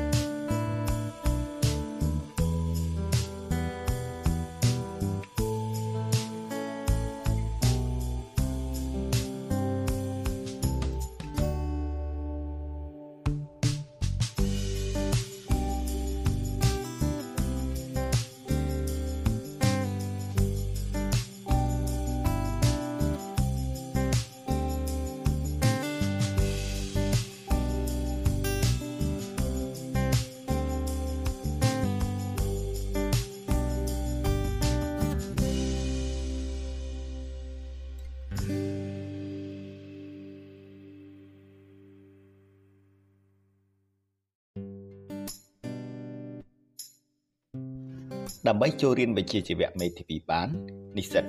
[48.47, 50.49] ដើម្បីចូលរៀនវិជ្ជាជីវៈមេធាវីបាន
[50.97, 51.25] និស្សិត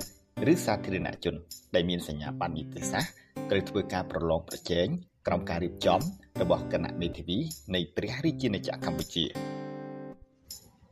[0.51, 1.35] ឬសាធារណជន
[1.75, 3.13] ដែលមានសញ្ញាបត្រនីតិសាស្ត្រ
[3.49, 4.87] ត្រូវធ្វើការប្រឡងប្រជែង
[5.27, 5.99] ក្រោមការរៀបចំ
[6.41, 7.37] របស់គណៈមេធាវី
[7.75, 9.25] នៃព្រះរាជាណាចក្រកម្ពុជា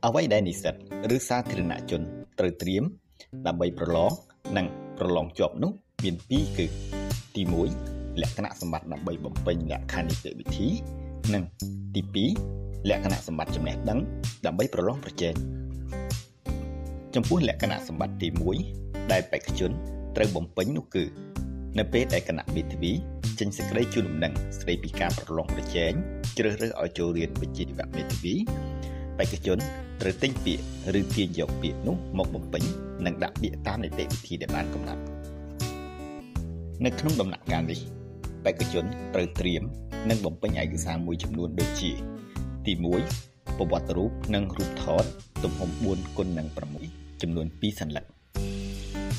[0.06, 0.74] អ្វីដែលនិស្សិត
[1.16, 2.02] ឬសាធារណជន
[2.38, 2.84] ត្រូវត្រៀម
[3.46, 4.12] ដើម្បីប្រឡង
[4.56, 4.66] និង
[4.98, 6.66] ប្រឡងជាប់នោះមាន2គឺ
[7.34, 7.42] ទី
[7.82, 10.68] 1លក្ខណៈសម្បត្តិដើម្បីបំពេញលក្ខខណ្ឌនីតិវិធី
[11.34, 11.44] និង
[11.94, 12.02] ទី
[12.50, 13.98] 2លក្ខណៈសម្បត្តិចំណេះដឹង
[14.46, 15.36] ដើម្បីប្រឡងប្រជែង
[17.14, 18.28] ចំពោះលក្ខណៈសម្បត្តិទី
[18.70, 19.72] 1ដែលបេក្ខជន
[20.16, 21.04] ត្រូវបំពេញនោះគឺ
[21.78, 22.92] នៅពេលដែលគណៈមេធាវី
[23.38, 25.92] ចេញសេចក្តីជូនដំណឹងស្តីពីការប្រឡងប្រជែង
[26.38, 28.34] ជ្រើសរើសឲ្យចូលរៀនវិជ្ជាជីវៈមេធាវី
[29.18, 29.58] បេក្ខជន
[30.00, 30.64] ត្រូវទិញពាក្យ
[31.00, 32.64] ឬទាញយកពាក្យនោះមកបំពេញ
[33.06, 35.02] និងដាក់ពាក្យតាមនីតិវិធីដែលបានកំណត់
[36.84, 37.80] នៅក្នុងដំណាក់កាលនេះ
[38.44, 39.62] បេក្ខជនត្រូវត្រៀម
[40.10, 41.92] និងបំពេញឯកសារមួយចំនួនដូចជា
[42.66, 42.72] ទី
[43.14, 45.04] 1ប្រវត្តិរូបនិងរូបថត
[45.44, 46.48] ទំហំ4គុណនឹង
[46.84, 48.04] 6ចំនួន2សន្លឹក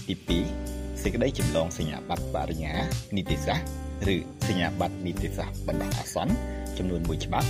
[0.08, 2.74] ទី2សេចក្តីចម្លងសញ្ញាបត្របរិញ្ញា
[3.16, 6.34] នីតិសាស្ត្រឬសញ្ញាបត្រនីតិសាស្ត្របណ្ដោះអាសន្ន
[6.78, 7.50] ចំនួន1ច្បាប់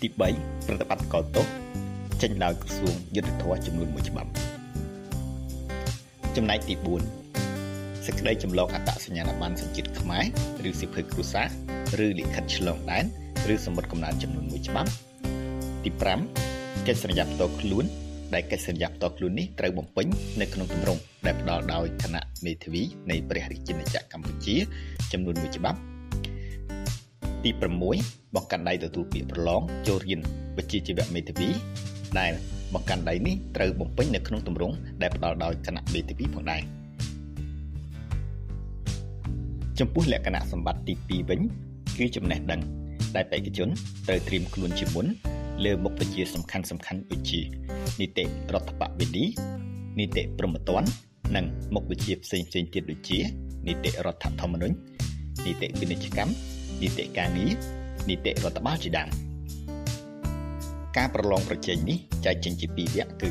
[0.00, 1.46] ទី3ប្រតិបត្តិកលទោស
[2.22, 4.30] ចេញដោយក្រសួងយុទ្ធភ័ពចំនួន1ច្បាប់
[6.36, 10.24] ចំណែកទី4សេចក្តីចម្លងអត្តសញ្ញាណប័ណ្ណសញ្ជាតិខ្មែរ
[10.68, 13.04] ឬសិភើគ្រួសារឬលិខិតឆ្លងដែន
[13.54, 14.90] ឬសម្បត្តិកំណើតចំនួន1ច្បាប់
[15.84, 16.53] ទី5
[16.86, 17.84] កិច្ចសន្យាផ្ទាល់ខ្លួន
[18.34, 20.06] ដែលកិច្ចសន្យាផ្ទាល់ខ្លួននេះត្រូវបំពេញ
[20.40, 24.56] នៅក្នុងទម្រង់ដែលផ្ដល់ដោយគណៈមេធាវីនៃព្រះរាជាណាចក្រកម្ពុជា
[25.12, 25.78] ចំនួន1ច្បាប់
[27.44, 27.50] ទី
[27.92, 30.20] 6បង្កាន់ដៃទទួលពាក្យប្រឡងចូលរៀន
[30.56, 31.48] វិជ្ជាជីវៈមេធាវី
[32.18, 32.32] ដែល
[32.74, 36.62] បង្កាន់ដៃនេះត្រូវបំពេញនៅក្នុងទម្រង់ដែលផ្ដល់ដោយគណៈមេធាវីផងដែរ
[39.78, 41.40] ចំពោះលក្ខណៈសម្បត្តិទី2វិញ
[41.98, 42.60] គឺចំណេះដឹង
[43.16, 43.68] ដែលបេក្ខជន
[44.08, 45.06] ត្រូវត្រៀមខ្លួនជាមុន
[45.64, 47.40] លើមុខវិជ្ជាសំខាន់សំខាន់ដូចជា
[48.00, 49.24] នីតិរដ្ឋបវេនី
[49.98, 50.88] នីតិព្រហ្មទណ្ឌ
[51.36, 53.18] និងមុខវិជ្ជាផ្សេងផ្សេងទៀតដូចជា
[53.66, 54.76] នីតិរដ្ឋធម្មនុញ្ញ
[55.44, 56.32] នីតិពាណិជ្ជកម្ម
[56.82, 57.52] នីតិការងារ
[58.08, 59.08] នីតិរដ្ឋបាលជាដើម
[60.96, 63.30] ការប្រឡងប្រជែងនេះចែកចេញជាពីរវគ្គគឺ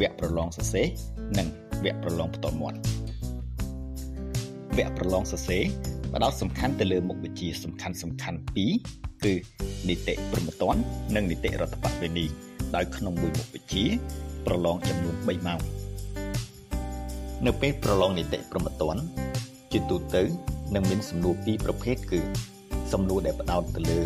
[0.00, 0.86] វគ្គប្រឡងសរសេរ
[1.38, 1.48] និង
[1.84, 2.78] វគ្គប្រឡងផ្ទាល់មាត់
[4.76, 5.64] វគ្គប្រឡងសរសេរ
[6.14, 8.72] ផ្ដោតសំខាន់ទៅលើមុខវិជ្ជាសំខាន់សំខាន់ពីរ
[9.24, 9.34] គឺ
[9.88, 10.80] នីតិព្រហ្មទណ្ឌ
[11.14, 12.26] និងនីតិរដ្ឋបវេនី
[12.76, 13.84] ដោយក្នុងមួយមុខវិជ្ជា
[14.46, 15.60] ប្រឡងចំនួន3ម៉ោង
[17.46, 19.02] នៅពេលប្រឡងនីតិព្រហ្មទណ្ឌ
[19.72, 20.22] ជាទូទៅ
[20.74, 22.20] នឹងមានសំណួរពីរប្រភេទគឺ
[22.92, 24.00] សំណួរដែលផ្ដោតទៅលើ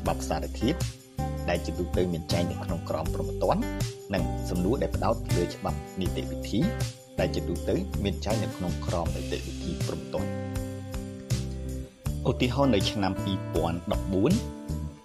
[0.00, 0.78] ច្បាប់សារធាតុ
[1.48, 3.62] ដែលជាទូទៅមានចែងនៅក្នុងក្រមព្រហ្មទណ្ឌ
[4.14, 6.60] និងសំណួរដែលផ្ដោតលើច្បាប់នីតិវិធី
[7.20, 10.30] ដែលជាទូទៅមានចែងនៅក្នុងក្រមនីតិវិធីព្រហ្មទណ្ឌ
[12.28, 14.57] ឧទាហរណ៍នៅឆ្នាំ2014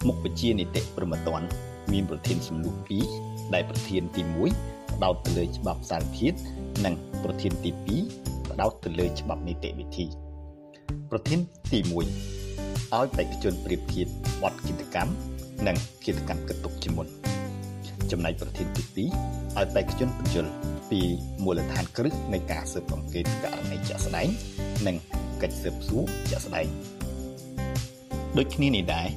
[0.07, 1.47] មុខវិជ្ជានីតិព្រហ្មទណ្ឌ
[1.91, 2.75] មានប្រធានសំណួរ
[3.15, 4.21] 2ដែលប្រធានទី
[4.57, 6.37] 1ផ្ដោតទៅលើច្បាប់សារធាតុ
[6.85, 7.71] និងប្រធានទី
[8.09, 10.05] 2ផ្ដោតទៅលើច្បាប់នីតិវិធី
[11.11, 11.39] ប្រធាន
[11.71, 14.07] ទី1ឲ្យបេក្ខជនប្រៀបធៀប
[14.43, 15.11] បទគិតកម្ម
[15.67, 17.07] និងគិតកម្មគិតទុកជាមុន
[18.11, 20.51] ចំណែកប្រធានទី2ឲ្យបេក្ខជនបញ្យល់
[20.91, 21.01] ពី
[21.43, 24.27] មូលដ្ឋានគ្រឹះនៃការស៊ើបអង្កេតករណីជាក់ស្ដែង
[24.87, 24.95] និង
[25.41, 26.67] កិច្ចស៊ើបសួរជាក់ស្ដែង
[28.37, 29.07] ដូចគ្នានេះដែរ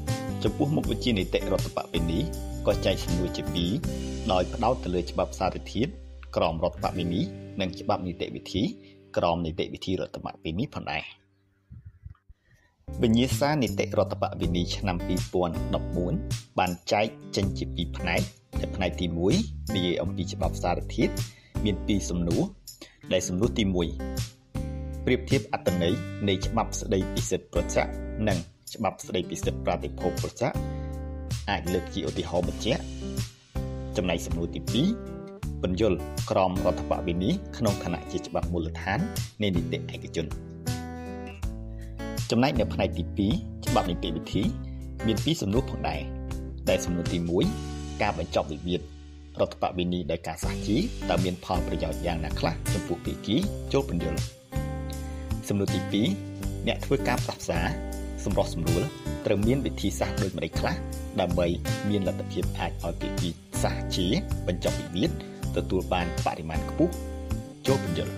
[0.44, 2.20] ចំពោះមុខវិជ្ជានីតិរដ្ឋបវេនី
[2.66, 3.70] ក៏ចែកសំណួរជាពីរ
[4.33, 5.90] ដោយផ្ដោតទៅលើច្បាប់សារធាតុ
[6.37, 7.20] ក្រមរដ្ឋបវេនី
[7.61, 8.62] និងច្បាប់នីតិវិធី
[9.16, 11.05] ក្រមនីតិវិធីរដ្ឋបវេនីផងដែរ
[13.03, 14.96] វិញ្ញាសានីតិរដ្ឋបវេនីឆ្នាំ
[15.79, 18.20] 2014បានចែកចេញជាពីរផ្នែក
[18.61, 19.07] ដែលផ្នែកទី
[19.40, 21.12] 1និយាយអំពីច្បាប់សារធាតុ
[21.64, 22.44] មានពីរសំណួរ
[23.12, 25.94] ដែលសំណួរទី1ប្រៀបធៀបអត្តន័យ
[26.29, 27.85] នៃច្បាប់ស្តីពីសិទ្ធិប្រតិ
[28.29, 28.38] និង
[28.74, 30.50] ច្បាប់ស្តីពីសិទ្ធិប្រតិភពប្រតិ
[31.50, 32.83] អាចលើកជាឧទាហរណ៍បញ្ជាក់
[33.96, 34.61] ចំណែកសំណួរទី
[35.12, 35.92] 2បញ្យល
[36.31, 38.98] ក្រមរដ្ឋបវេនីក្នុងឋានៈជាច្បាប់មូលដ្ឋាន
[39.42, 40.26] នៃនីតិឯកជន
[42.31, 43.05] ចំណែកនៅផ្នែកទី
[43.44, 44.42] 2ច្បាប់នីតិវិធី
[45.07, 46.00] មានពីរសំណួរផងដែរ
[46.68, 47.18] ដែលសំណួរទី
[47.61, 48.81] 1ការបញ្ចប់វិវាទ
[49.40, 50.76] រដ្ឋបវេនីដោយការសាជី
[51.11, 53.37] តើមានផលប្រយោជន៍យ៉ាងណាខ្លះចំពោះភាគី
[53.72, 54.20] ចូលពន្យល់
[55.48, 55.81] សំណួរទី
[56.29, 57.61] 2អ្នកធ្វើការផ្សះផ្សា
[58.27, 58.83] សម្រោះសម្រួល
[59.27, 60.75] ត្រូវមានវិធីសាស្ត្រដូចម្តេចខ្លះ
[61.21, 61.47] ដើម្បី
[61.89, 63.29] មានលទ្ធភាពអាចឲ្យភាគី
[63.62, 64.07] សាសជា
[64.47, 65.11] បញ្ចប់វិវាទ
[65.57, 66.93] ទទួលបានបរិមាណខ្ពស់
[67.67, 68.15] ចូលពន្យល់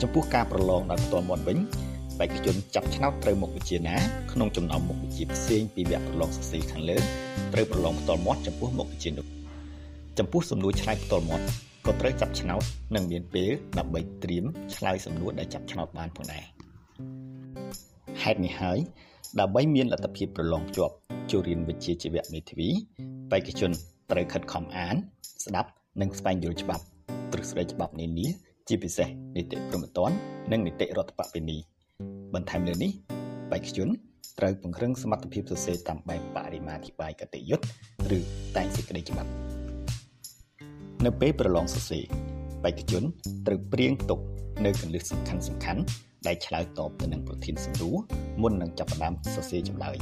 [0.00, 1.58] ចំពោះការប្រឡងដោយផ្ទាល់មាត់វិញ
[2.18, 3.96] បេក្ខជនចាប់ឆ្នោតត្រូវមុខវិជ្ជាណា
[4.32, 6.98] ក្នុងចំណោមមុខវិជ្ជាផ្សេងពីវគ្គប្រឡងសរសេរខាងលើ
[7.52, 9.26] ត្រូវប្រឡងផ្ទាល់មាត់ចំពោះមុខវិជ្ជានោះ
[10.18, 11.44] ចំពោះសំណួរឆ្លើយផ្ទាល់មាត់
[11.86, 12.62] ក៏ត្រូវចាប់ឆ្នោត
[12.94, 14.44] និងមានពេលដើម្បីត្រៀម
[14.76, 16.55] ឆ្លើយសំណួរដែលចាប់ឆ្នោតបានផងដែរ
[18.26, 18.78] ហេតុនេះហើយ
[19.40, 20.94] ដើម្បីមានលទ្ធភាពប្រឡងជាប់
[21.30, 22.68] ចូលរៀនវិជ្ជាជីវៈមេធាវី
[23.30, 23.70] បេក្ខជន
[24.10, 24.96] ត្រូវខិតខំអាន
[25.44, 25.70] ស្ដាប់
[26.00, 26.84] និងស្វែងយល់ច្បាប់
[27.32, 28.26] ទ្រឹស្ដីច្បាប់នានា
[28.68, 30.16] ជាពិសេសនីតិព្រហ្មទណ្ឌ
[30.52, 31.56] និងនីតិរដ្ឋបវេនី
[32.34, 32.90] បន្ថែមលើនេះ
[33.52, 33.88] បេក្ខជន
[34.38, 37.66] ត្រូវពង្រឹងសមត្ថភាពសរសេរតាមបែបបរិមាធិបាយកតិយុត្ត
[38.18, 38.20] ឬ
[38.56, 39.30] តែងសេចក្តីច្បាប់
[41.04, 42.04] នៅពេលប្រឡងសរសេរ
[42.64, 43.02] បេក្ខជន
[43.46, 44.20] ត្រូវព្រៀងទុក
[44.64, 45.82] នៅកលិះសំខាន់សំខាន់
[46.26, 47.96] ដែលឆ្លើយតបទៅនឹងប្រធានសំណួរ
[48.42, 49.96] មុននឹងចាប់ផ្ដើមសរសេរចម្លើយ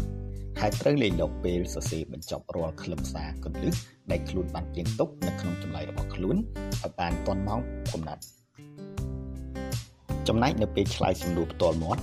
[0.61, 3.75] ហើយត្រូវលេខលោកពេលសរសេរបញ្ចប់រាល់ខ្លឹមសារកលឹះ
[4.11, 7.61] ដែលខ្លួនបានព្រៀងទុកនៅក្នុងចម្លើយរបស់ខ្លួនឲ្យបានទាន់ម៉ោង
[7.93, 8.23] កំណត់
[10.29, 12.03] ចំណែកនៅពេលឆ្លើយសំណួរផ្ទាល់មាត់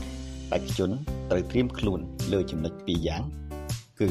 [0.52, 0.92] បេក្ខជន
[1.32, 2.00] ត្រូវត្រៀមខ្លួន
[2.34, 3.24] លើចំណុច2យ៉ាង
[4.00, 4.08] គឺ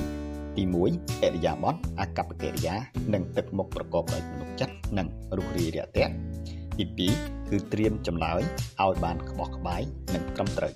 [0.56, 2.74] ទី1អរិយាប័ត្រអកប្បកិរិយា
[3.14, 6.12] និងទឹកមុខប្រកបដោយទំនុកចិត្តនិងរុះរាយរាក់ទាក់
[6.98, 8.40] ទី2គឺត្រៀមចម្លើយ
[8.82, 9.82] ឲ្យបានក្បោះក្បាយ
[10.14, 10.72] និងត្រឹមត្រូវ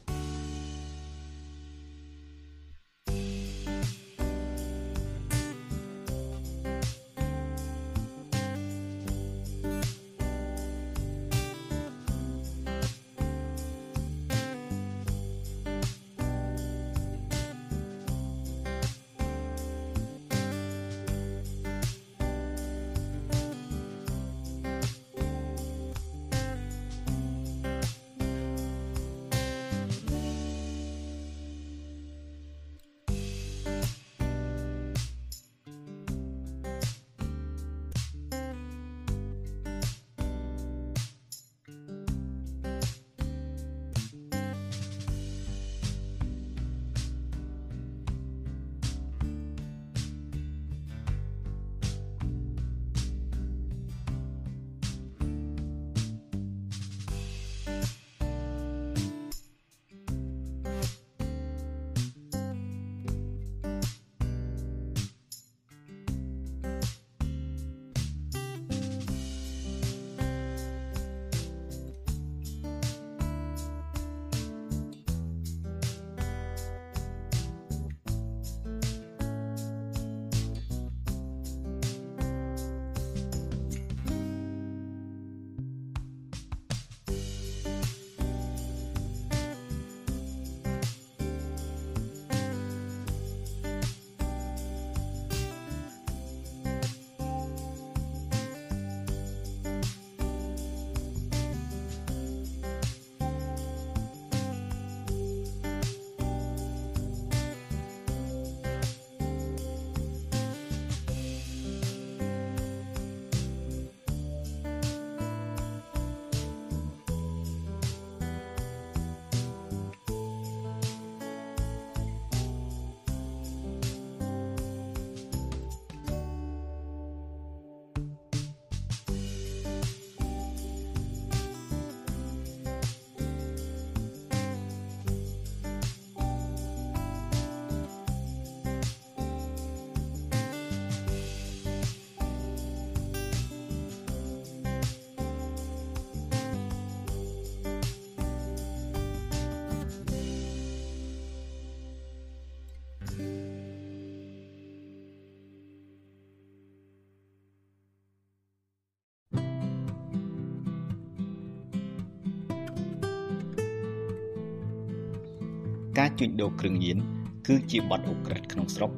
[166.18, 166.98] ជួញដូរគ្រឿងញៀន
[167.46, 168.90] គឺជាបទឧក្រិដ្ឋក្នុងស្រុក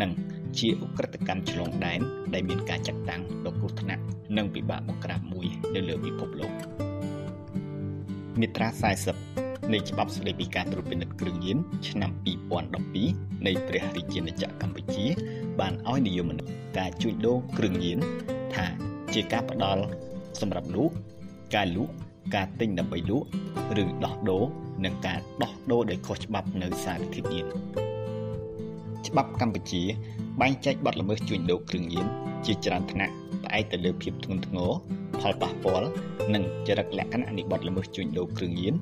[0.00, 0.10] និង
[0.58, 2.00] ជាឧក្រិដ្ឋកម្មឆ្លងដែន
[2.34, 4.02] ដែលមានការចាត់តាំងដ៏គ្រោះថ្នាក់
[4.36, 6.52] និងពិបាកបង្ក្រាបមួយនៅលើពិភពលោក
[8.40, 8.68] មាត្រា
[9.20, 11.58] 40នៃច្បាប់ស្តីពីការត្រួតពិនិត្យគ្រឿងញៀន
[11.88, 12.10] ឆ្នាំ
[12.78, 15.06] 2012នៃព្រះរាជាណាចក្រកម្ពុជា
[15.60, 16.48] បានឲ្យនិយមន័យ
[16.78, 17.98] ការជួញដូរគ្រឿងញៀន
[18.54, 18.66] ថា
[19.14, 19.82] ជាការផ្ដល់
[20.40, 20.94] សម្រាប់លក់
[21.54, 21.92] ការលក់
[22.34, 23.26] ការទិញដើម្បីលក់
[23.82, 24.44] ឬដោះដូរ
[24.84, 27.46] និងការដោះដូរដោយខុសច្បាប់នៅសារធាតុញៀន
[29.08, 29.82] ច្បាប់កម្ពុជា
[30.40, 32.06] បែងចែកបទល្មើសជួញដូរគ្រឿងញៀន
[32.46, 33.14] ជាច្រើនថ្នាក់
[33.44, 34.70] ផ្អែកទៅលើភាពធ្ងន់ធ្ងរ
[35.20, 35.88] ផលប៉ះពាល់
[36.34, 38.74] និងចរិតលក្ខណៈនៃបទល្មើសជួញដូរគ្រឿងញៀន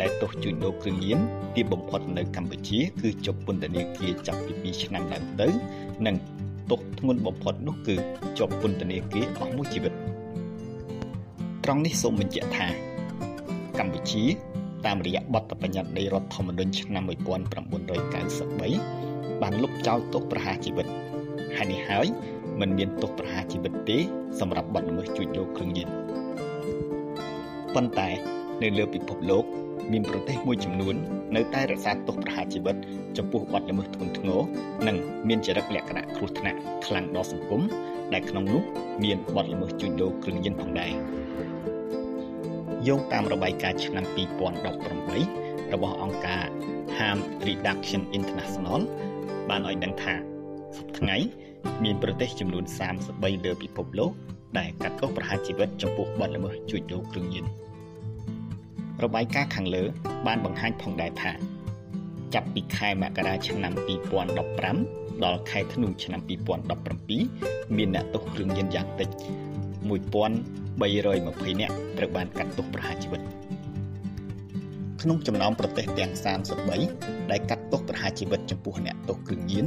[0.00, 1.18] ដែលទោសជួញដូរគ្រឿងញៀន
[1.56, 5.48] ទាបបំផុតនៅកម្ពុជា គឺជាប់ពន្ធនាគារចាប់ពី2ឆ្នាំឡើងទៅ
[6.06, 6.16] និង
[6.70, 7.94] ទោសធ្ងន់បំផុតនោះគឺ
[8.38, 9.92] ជាប់ពន្ធនាគារអស់មួយជីវិត
[11.64, 12.66] ត្រង់នេះសូមបញ្ជាក់ថា
[13.78, 14.22] កម្ពុជា
[14.86, 20.86] តាមរយៈបទបញ្ញត្តិនៃរដ្ឋធម្មនុញ្ញឆ្នាំ1993បានលុបចោលទោសប្រហារជីវិត
[21.56, 22.06] ហើយនេះហើយ
[22.60, 23.98] មិនមានទោសប្រហារជីវិតទេ
[24.40, 25.88] សម្រាប់បទល្មើសជួញដូរគ្រឿងញៀន
[27.74, 28.08] ប៉ុន្តែ
[28.62, 29.44] នៅលើពិភពលោក
[29.92, 30.94] មានប្រទេសមួយចំនួន
[31.36, 32.76] នៅតែរក្សាទោសប្រហារជីវិត
[33.16, 34.40] ចំពោះបទល្មើសធ្ងន់ធ្ងរ
[34.86, 34.96] និង
[35.28, 37.62] មានចរិតលក្ខណៈគ្រោះថ្នាក់ខ្លាំងដល់សង្គម
[38.12, 38.62] ដែលក្នុងនោះ
[39.04, 40.92] មានបទល្មើសជួញដូរគ្រឿងញៀនផងដែរ
[42.88, 44.04] យោងតាមរបាយការណ៍ឆ្នាំ
[44.68, 46.44] 2018របស់អង្គការ
[46.98, 48.80] Harm Reduction International
[49.48, 50.14] បានឲ្យដឹងថា
[50.76, 51.16] សប្តាហ៍ថ្ងៃ
[51.84, 52.64] មានប្រទេសចំនួន
[53.04, 54.12] 33លើពិភពលោក
[54.58, 57.44] ដែលកាត់ទោសប្រហារជីវិតចំពោះបទល្មើសជួញដូរគ្រឿងញៀន
[59.04, 59.84] របាយការណ៍ខាងលើ
[60.26, 61.32] បានបង្ហាញផងដែរថា
[62.34, 63.72] ចាប់ពីខែមករាឆ្នាំ
[64.48, 66.20] 2015ដល់ខែធ្នូឆ្នាំ
[66.98, 69.08] 2017មានអ្នកទោសគ្រឿងញៀនយ៉ាងតិច
[70.80, 73.20] 1320នាក់ត្រូវបានកាត់ទោសប្រហារជីវិត
[75.02, 76.12] ក្នុងចំណោមប្រទេសទាំង
[76.70, 79.64] 33ដែលកាត់ទោសប្រហារជីវិតចំពោះអ្នកទោសគ្រឿងញៀន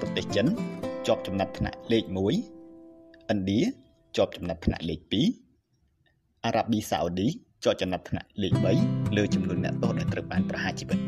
[0.00, 0.46] ប្រទេសចិន
[1.06, 3.60] ជាប់ចំណាត់ថ្នាក់លេខ1ឥណ្ឌា
[4.16, 5.00] ជាប់ចំណាត់ថ្នាក់លេខ
[5.72, 7.28] 2អារ៉ាប៊ីសាអូឌី
[7.64, 10.98] ជាប់ចំណាត់ថ្នាក់លេខ3លើចំនួនអ្នកទោសដែលត្រូវបានប្រហារជីវិត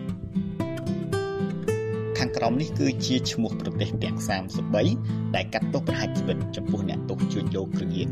[2.19, 4.17] ខាងក្រោមនេះគឺជាឈ្មោះប្រទេសទាំង
[4.77, 8.09] 33ដែលកាត់ទោសប្រហារជីវិតចំពោះអ្នកទោសជួញដូរគ្រឿងញៀន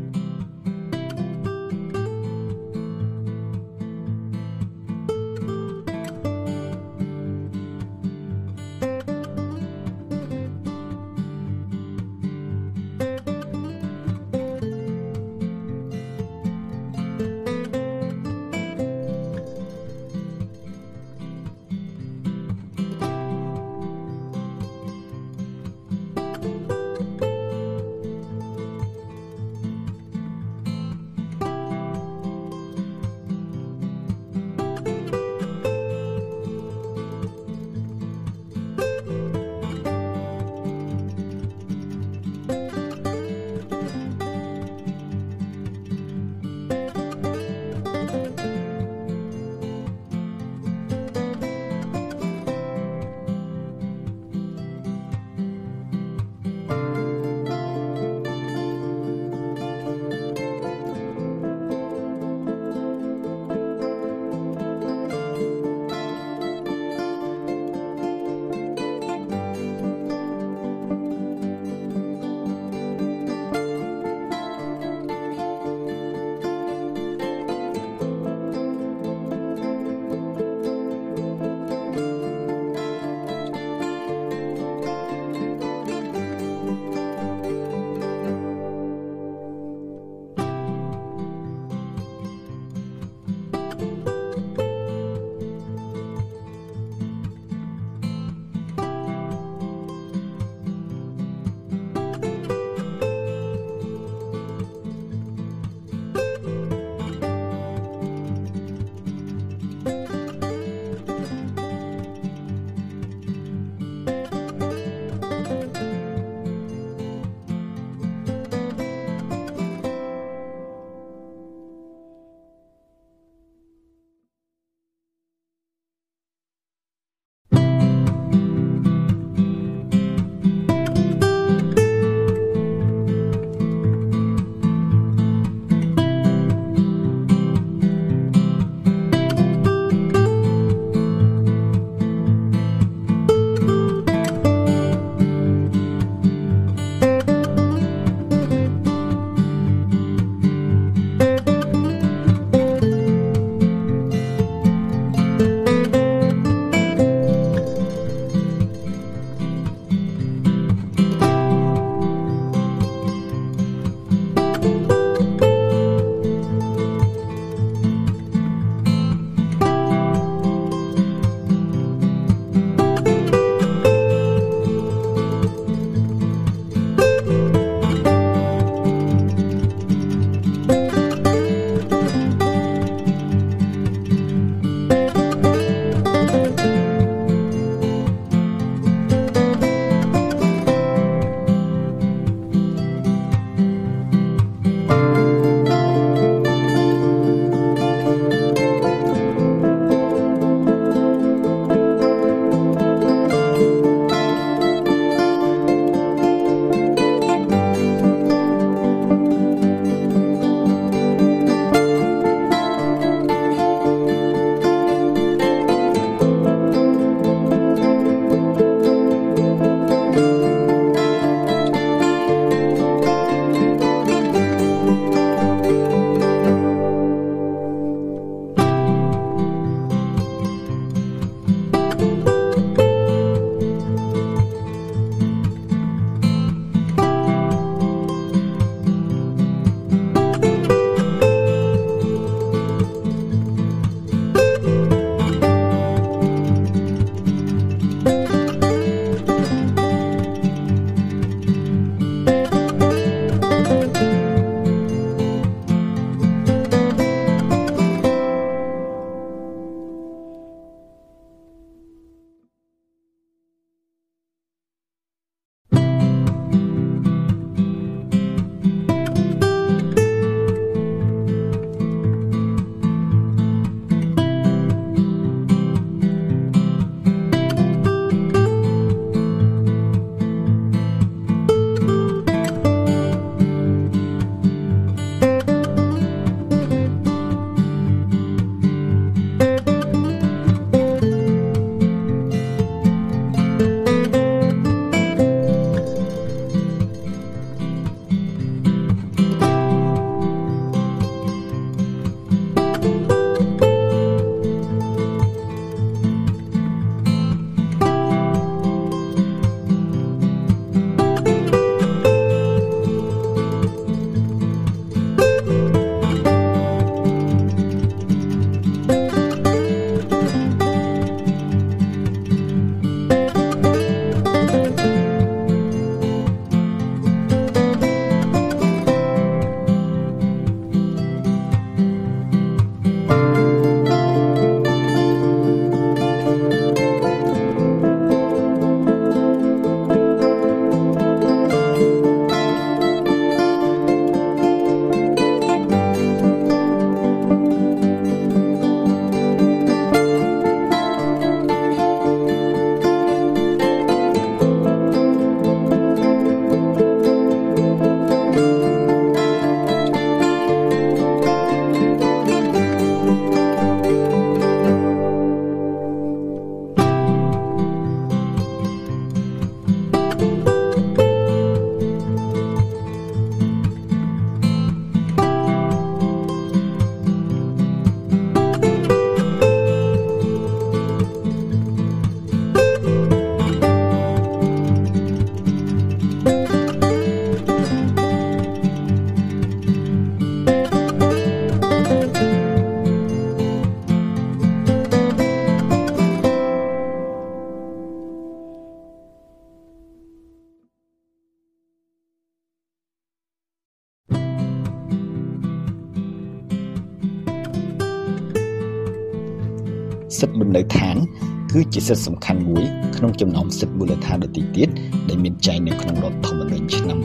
[411.73, 412.63] ជាសិទ្ធិសំខាន់មួយ
[412.97, 414.69] ក្នុងចំណោមសិទ្ធិមូលដ្ឋានដទៃទៀត
[415.09, 416.97] ដែលមានចែងនៅក្នុងរដ្ឋធម្មនុញ្ញឆ្នាំ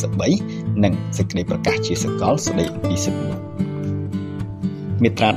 [0.00, 3.42] 1993និងសេចក្តីប្រកាសជាសកលស្តីអំពីសិទ្ធិមនុស្ស
[5.02, 5.28] មាត្រា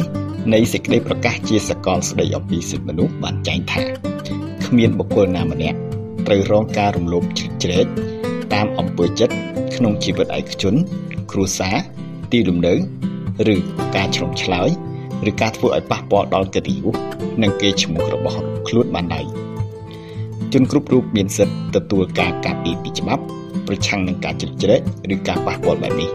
[0.00, 3.82] 12នៃសេចក្តីប្រកាសជាសកលស្តីអំពីសិទ្ធិមនុស្សបានចែងថា
[4.66, 5.78] គ្មានបុគ្គលណាម្នាក់
[6.26, 7.86] ត្រូវរងការរំលោភជ្រៀតជ្រែក
[8.54, 9.34] តាមអំពើចិត្ត
[9.76, 10.74] ក្នុងជីវិតឯកជន
[11.32, 11.76] គ្រួសារ
[12.32, 12.74] ទីលំនៅ
[13.54, 13.56] ឬ
[13.96, 14.70] ការឆ្លងឆ្លើយ
[15.30, 16.96] ឬការធ្វើឲ្យប៉ះពាល់ដល់កិត្តិយស
[17.42, 19.26] និងកេរ្តិ៍ឈ្មោះរបស់ខ្លួនបានដែរ
[20.52, 23.22] ជនគ្រប់រូបមានសិទ្ធិទទួលការការពារពីច្បាប់
[23.66, 24.80] ប្រឆាំងនឹងការជ្រៀតជ្រែក
[25.14, 26.10] ឬការប៉ះពាល់បែបនេះ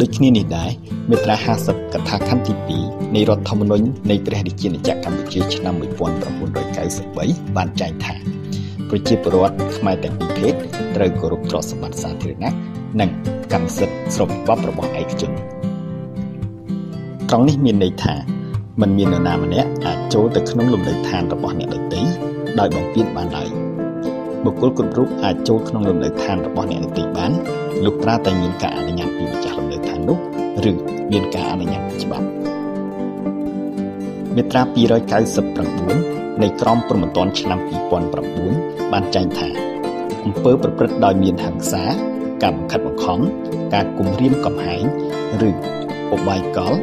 [0.00, 0.70] ដូចគ្នានេះដែរ
[1.10, 5.74] មាត្រា50កថាខណ្ឌទី2នៃរដ្ឋធម្មនុញ្ញនៃព្រះរាជាណាចក្រកម្ពុជាឆ្នាំ
[6.60, 8.14] 1993បានចែងថា
[8.88, 10.54] ប្រជាពលរដ្ឋខ្មែរទាំងពីរភេទ
[10.96, 12.52] ត្រូវគោរពទ្រព្យសម្បត្តិសាធារណៈ
[13.00, 13.10] និង
[13.52, 15.32] កម្មសិទ្ធិស្របច្បាប់របស់ឯកជន
[17.32, 18.14] ត្រង់នេះមានន័យថា
[18.80, 22.02] มันមាននរណាម្នាក់អាចចូលទៅក្នុងលំនៅឋានរបស់អ្នកដទៃ
[22.58, 23.48] ដោយបំពានបានឡើយ
[24.44, 27.32] បុគ្គលគ្រប់រូបអាចចូលក្នុងលំនៅឋានរបស់អ្នកដទៃបាន
[27.84, 30.18] លុះត្រាតែមានការអនុញ្ញាតពីម្ចាស់លំនៅឋាននោះ
[30.70, 30.72] ឬ
[31.12, 32.26] មានការអនុញ្ញាតពីច្បាប់
[34.36, 34.62] មាត្រា
[35.72, 37.58] 299នៃក្រមព្រហ្មទណ្ឌឆ្នាំ
[38.26, 39.48] 2009បានចែងថា
[40.24, 41.84] អំពើប្រព្រឹត្តដោយមានហិង្សា
[42.42, 43.18] ការបង្ខិតបង្ខំ
[43.74, 44.84] ការគំរាមកំហែង
[45.46, 45.52] ឬឧ
[46.28, 46.74] បាយកល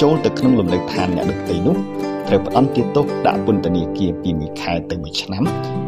[0.00, 1.76] ចូលទៅក្នុងលំនៅឋានអ្នកដទៃនោះ
[2.28, 5.44] ត្រូវផ្ដន្ទាទោសដាក់ពន្ធនាគារពី1ខែទៅ1ឆ្នាំ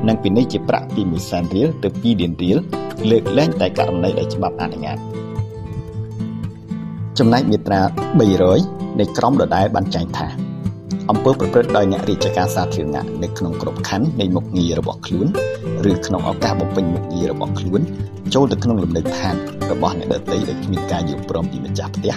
[0.09, 2.59] និងពិន័យជាប្រាក់ពី1សែនរៀលទៅ2លានរៀល
[3.11, 4.99] លើកលែងតែករណីដែលច្បាប់អនុញ្ញាត
[7.19, 7.81] ចំណែកមាត្រា
[8.41, 10.27] 300នៃក្រមដដែលបានចែងថា
[11.11, 15.27] អំពើប្រព្រឹត្តដោយអ្នករាជការសាធារណៈនៅក្នុងក្របខ័ណ្ឌនៃមុខងាររបស់ខ្លួន
[15.91, 17.81] ឬក្នុងឱកាសបំពេញមុខងាររបស់ខ្លួន
[18.35, 19.35] ចូលទៅក្នុងលំនៅឋាន
[19.71, 22.15] របស់អ្នកដទៃដោយគ្មានការយល់ព្រមពីម្ចាស់ផ្ទះ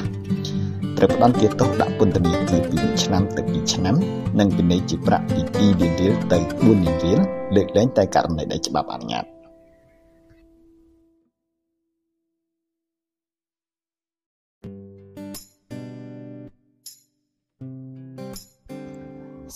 [0.97, 3.95] ត្រូវផ្ដន្ទាទោសដាក់ពន្ធនាគារពី1ឆ្នាំទៅ2ឆ្នាំ
[4.39, 7.19] និងពិន័យជាប្រាក់ពី2លានរៀលទៅ4លានរៀល
[7.55, 9.25] លើកលែងតែករណីដែលច្បាប់អនុញ្ញាត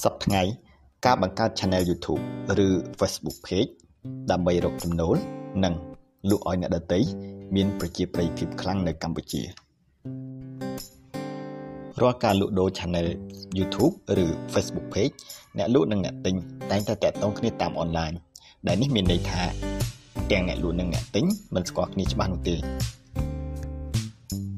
[0.04, 0.42] សប្តាហ៍ថ្ងៃ
[1.06, 2.22] ការបង្កើត Channel YouTube
[2.66, 2.70] ឬ
[3.00, 3.72] Facebook Page
[4.32, 5.16] ដើម្បីរកចំណូល
[5.64, 5.74] និង
[6.30, 7.00] លក់ឲ្យអ្នកដទៃ
[7.56, 9.44] មានប្រជាប្រិយភាពខ្លាំងនៅកម្ពុជា
[12.02, 13.08] រាល់ការលក់ដូរ Channel
[13.58, 13.94] YouTube
[14.24, 15.14] ឬ Facebook Page
[15.58, 16.36] អ្នកលក់និងអ្នកទិញ
[16.72, 18.12] តែងតែតាក់ទងគ្នាតាមអនឡាញ
[18.68, 19.42] ដែលនេះមានន័យថា
[20.32, 21.26] ទាំងអ្នកលក់និងអ្នកទិញ
[21.56, 22.56] មិនស្គាល់គ្នាច្បាស់នោះទេ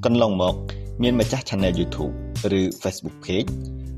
[0.05, 0.55] កន្លងមក
[1.01, 2.13] មានម្ចាស់ Channel YouTube
[2.59, 3.49] ឬ Facebook Page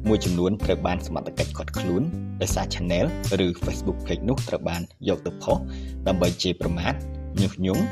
[0.08, 2.04] មួយចំនួនត្រូវបានសមត្ថកិច្ចឃាត់ខ្លួន
[2.42, 3.06] ដោយសារ Channel
[3.46, 5.58] ឬ Facebook Page នោះត្រូវបានយកទៅផុស
[6.08, 6.94] ដើម្បីជេរប្រមាថ
[7.42, 7.84] ញុះញង់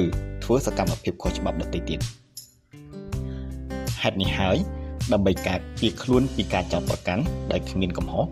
[0.00, 0.02] ឬ
[0.44, 2.00] ធ្វើសកម្មភាពខុសច្បាប់ដទៃទៀត
[4.02, 4.58] ហេតុនេះហើយ
[5.12, 8.26] ដើម្បីការពារខ្លួនពីការចោទប្រកាន់ដែលគ្មានកំហុស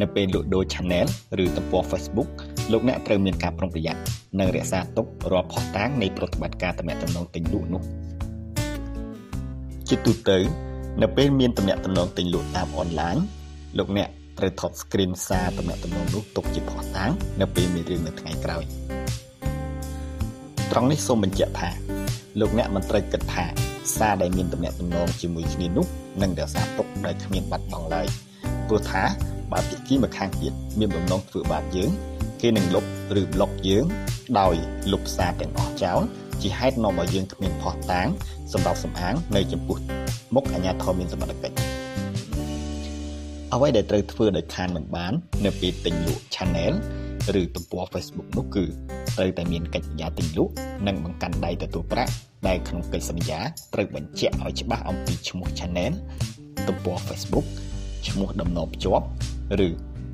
[0.00, 1.06] នៅពេលលក់ដូរ Channel
[1.42, 2.28] ឬទំព័រ Facebook
[2.72, 4.00] លោកអ្នកត្រូវមានការប្រុងប្រយ័ត្ន
[4.38, 7.82] និងរក្សាទុករាល់ភស្តុតាងនៃប្រតិបត្តិការទំនាក់ទំនងទិញលក់នោះ
[9.88, 10.38] ជាទូទៅ
[11.02, 13.16] នៅពេលមានទំនាក់ទំនងទិញលក់តាមអនឡាញ
[13.78, 14.08] លោកអ្នក
[14.38, 17.10] ត្រូវថត screen សារទំនាក់ទំនងនោះទុកជាភស្តុតាង
[17.40, 18.64] នៅពេលមានរឿងនៅថ្ងៃក្រោយ
[20.72, 21.70] ត្រង់នេះសូមបញ្ជាក់ថា
[22.40, 23.44] លោកអ្នកមិនត្រូវគិតថា
[23.96, 25.86] សារដែលមានទំនាក់ទំនងជាមួយគ្នានោះ
[26.22, 28.06] នឹងរក្សាទុកដោយគ្មានបាត់បង់ឡើយ
[28.68, 29.02] ព្រោះថា
[29.52, 31.90] បើភាគីម្ខាងទៀតមានបំណងធ្វើបាបយើង
[32.40, 32.84] គេនឹងលុប
[33.20, 33.84] ឬប្លុកយើង
[34.40, 34.54] ដោយ
[34.92, 36.00] លុបសារទាំងអស់ចោល
[36.42, 38.08] ជាហេតុនាំឲ្យយើងគ្មានផុសតាង
[38.52, 39.78] សម្រាប់សំអាងនៅចំពោះ
[40.34, 41.56] មុខអាជ្ញាធរមានសមត្ថកិច្ច
[43.54, 45.12] អ្វីដែលត្រូវធ្វើដោយខានមិនបាន
[45.44, 46.74] នៅពេលទិញលក់ Channel
[47.40, 48.64] ឬទំព័រ Facebook នោះគឺ
[49.16, 50.52] ត្រូវតែមានកិច្ចសន្យាទិញលក់
[50.86, 52.12] និងបង្កាន់ដៃទទួលប្រាក់
[52.48, 53.40] ដែលក្នុងកិច្ចសន្យា
[53.74, 55.92] ត្រូវបញ្ជាក់ឲ្យច្បាស់អំពីឈ្មោះ Channel
[56.68, 57.46] ទំព័រ Facebook
[58.08, 59.06] ឈ្មោះដំណរភ្ជាប់
[59.66, 59.68] ឬ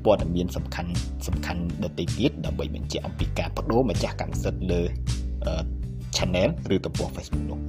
[0.05, 0.91] ព័ត៌មានសំខាន់
[1.27, 4.81] សំខាន់ដទៃទៀតដើម្បីបញ្ជាក់អំពីការបដូរម្ចាស់កម្មសិទ្ធិលើ
[6.15, 7.59] Channel ឬទំព័រ Facebook នោះ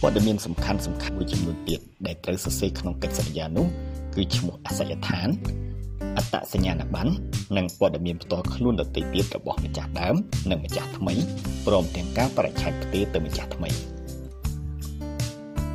[0.00, 3.66] ព័ត៌មានសំខាន់សំខាន់មួយចំនួនទៀតដែលត្រូវសរសេរក្នុងកិច្ចសន្យានោះ
[4.14, 5.28] គឺឈ្មោះអាសយដ្ឋាន
[6.16, 7.12] អត្តសញ្ញាណប័ណ្ណ
[7.56, 10.16] និងព័ត៌មានផ្ទាល់ខ្លួនដទៃទៀតរបស់ម្ចាស់ដើម
[10.50, 11.14] និងម្ចាស់ថ្មី
[11.66, 13.70] ព្រមទាំងការបរិច្ឆេទផ្ទេរទៅម្ចាស់ថ្មី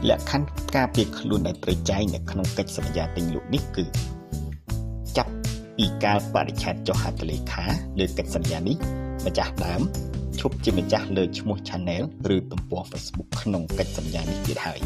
[0.09, 3.86] លក្ខខណ្ឌការពារខ្លួនដែលត្រូវចែងនៅក្នុងកិច្ចសន្យាទិញលក់នេះគឺ
[5.17, 5.32] ចាប់
[5.78, 7.65] ពីការបរិច្ឆេទចុះហត្ថលេខា
[7.99, 8.78] លើកិច្ចសន្យានេះ
[9.26, 9.82] ម្ចាស់ដើម
[10.39, 12.03] ឈប់ជាម្ចាស់លើឈ្មោះ Channel
[12.36, 14.80] ឬទំព័រ Facebook ក្នុងកិច្ចសន្យានេះទៀតហើយ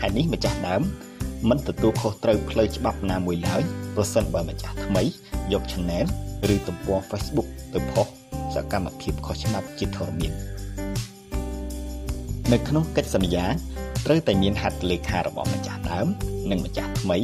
[0.00, 0.82] ហើយនេះម្ចាស់ដើម
[1.48, 3.62] មិនទទួលខុសត្រូវផ្លូវច្បាប់ណាមួយឡើយ
[3.96, 5.02] ប្រសិនបើម្ចាស់ថ្មី
[5.52, 6.06] យក Channel
[6.54, 8.06] ឬទំព័រ Facebook ទៅផុស
[8.54, 10.32] សកម្មភាពខុសច្បាប់ជាធរមាន
[12.52, 13.44] នៅក្នុងកិច្ចសន្យា
[14.06, 16.06] ត្រូវតែមានហត្ថលេខារបស់ម្ចាស់ដើម
[16.50, 17.18] និងម្ចាស់ថ្មី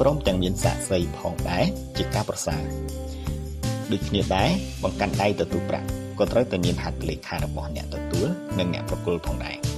[0.00, 1.64] ព្រមទាំងមានសាក្សីផងដែរ
[1.96, 2.62] ជាការប្រសើរ
[3.92, 4.50] ដូចគ្នាដែរ
[4.82, 5.88] បង្កាន់ដៃទទួលប្រាក់
[6.18, 8.26] ក៏ត្រូវតែមានហត្ថលេខារបស់អ្នកទទួល
[8.58, 9.73] និងអ្នកប្រគល់ផងដែរ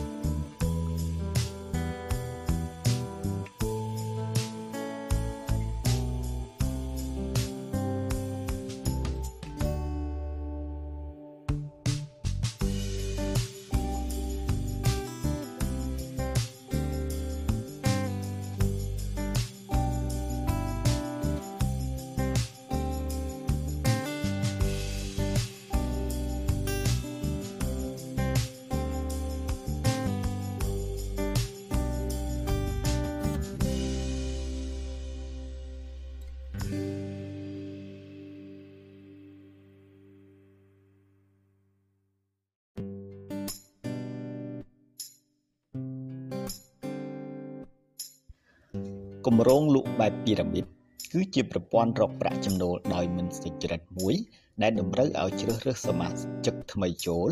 [49.27, 50.65] គម្រោងលក់បែបពីរ៉ាមីត
[51.13, 54.15] គឺជាប្រព័ន្ធរកប្រាក់ចំណូលដោយមិនសុចរិតមួយ
[54.63, 56.09] ដែលតម្រូវឲ្យជ្រើសរើសសមា
[56.45, 57.29] ជិកថ្មីចូល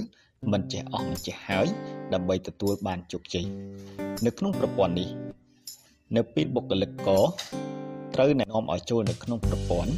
[0.53, 1.66] មិនចេះអស់មិនចេះហើយ
[2.14, 3.47] ដើម្បីទទួលបានជោគជ័យ
[4.26, 5.09] នៅក្នុងប្រព័ន្ធនេះ
[6.16, 7.09] នៅពេលបុគ្គលិកក
[8.14, 9.92] ត្រូវណែនាំឲ្យចូលនៅក្នុងប្រព័ន្ធ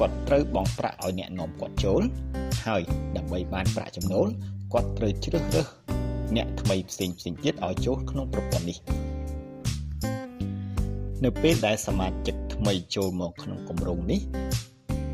[0.00, 2.02] គាត់ត្រូវបង់ប្រាក់ឲ្យអ្នកនាំគាត់ចូល
[2.66, 2.82] ហើយ
[3.16, 4.26] ដើម្បីបានប្រាក់ចំណូល
[4.72, 5.66] គាត់ត្រូវជ្រើសរើស
[6.36, 8.78] អ្នកថ្មីផ្សេងផ្សេងទៀតឲ្យចូលក្នុងប្រព័ន្ធនេះ
[11.24, 14.20] នៅពេលដែលសមាជិកថ្មីចូលមកក្នុងគម្រោងនេះ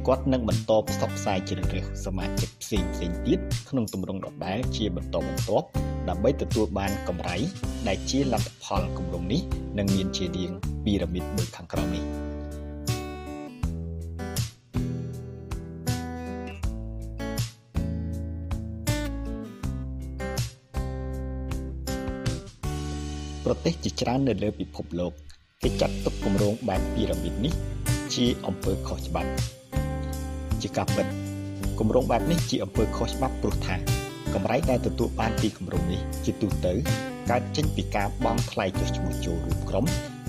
[0.06, 3.38] គាត់នឹងបន្តផ្សព្វផ្សាយជ្រើសរើសសមាជិកផ្សេងផ្សេងទៀត
[3.68, 5.66] ក្នុងទម្រង់ដដែលជាបន្តបន្ទាប់
[6.08, 7.36] ដើម្បីទទួលបានកម្រៃ
[7.88, 9.40] ដែលជាលទ្ធផលគម្រោងនេះ
[9.78, 10.52] នឹងមានជារាង
[10.84, 12.04] ពីរ៉ាមីតដូចខាងក្រោមនេះ
[23.44, 25.14] ប្រទេសជាច្រើននៅលើពិភពលោក
[25.64, 27.54] គេចាត់ទុកគម្រោងបែបពីរ៉ាមីតនេះ
[28.14, 29.30] ជាអំពើខុសច្បាប់
[30.62, 31.06] ជាការពិត
[31.78, 33.76] គម្រោងបែបនេះជាអំពើខុសច្បាប់ព្រោះថា
[34.34, 36.72] កម្រៃដែលទទួលបានពីគម្រោងនេះជាទូទៅ
[37.30, 39.84] កើតចេញពីការបង់ថ្លៃចុះឈ្មោះចូលរួមក្រុម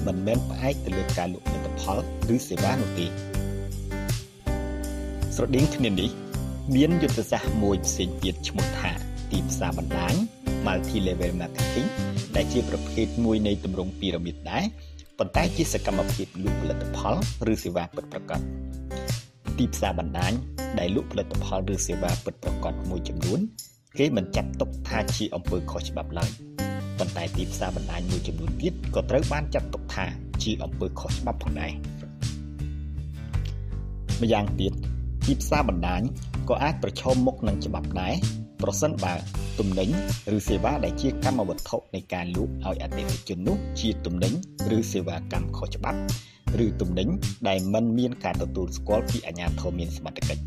[0.05, 1.97] មិនមែនផ្អែកទៅលើការលក់ផលិតផល
[2.36, 3.05] ឬសេវានោះទេ
[5.36, 6.09] ស្រដៀងគ្នានេះ
[6.75, 8.91] មានយុទ្ធសាស្ត្រមួយផ្សេងទៀតឈ្មោះថា
[9.31, 10.15] ទីផ្សារបណ្ដាញ
[10.65, 11.88] Multi Level Marketing
[12.36, 14.65] ដែលជាប្រភេទមួយនៃទម្រង់ពីរ៉ាមីតដែរ
[15.20, 17.16] ប៉ុន្តែជាសកម្មភាពលក់ផលិតផល
[17.51, 18.41] ឬសេវាពិតប្រាកដ
[19.57, 20.32] ទីផ្សារបណ្ដាញ
[20.80, 23.39] ដែលលក់ផលិតផលឬសេវាពិតប្រាកដមួយចំនួន
[23.97, 26.32] គេមិនចាត់ទុកថាជាអំពើខុសច្បាប់ឡើយ
[26.99, 30.05] ប៉ុន្តែទីផ្សារបណ្ដាញមួយចំនួនទៀតក៏ត្រូវបានចាត់ទុកថា
[30.43, 31.72] ជាអំពើខុសច្បាប់ផងដែរ
[34.22, 34.74] ម្យ៉ាងទៀត
[35.26, 36.01] ទីផ្សារបណ្ដាញ
[36.49, 38.16] ក៏អាចប្រឈមមុខនឹងច្បាប់ដែរ
[38.61, 39.13] ប្រសិនបើ
[39.59, 39.89] ទំនិញ
[40.35, 44.33] ឬសេវាដែលជាកម្មវត្ថុនៃការលក់ឲ្យអតិថិជននោះជាទំនិញ
[44.77, 45.99] ឬសេវាកម្មខុសច្បាប់
[46.65, 47.07] ឬទំនិញ
[47.47, 50.43] ដែលមិនមានការទទួលស្គាល់ពីអាជ្ញាធរមានសមត្ថកិច្ច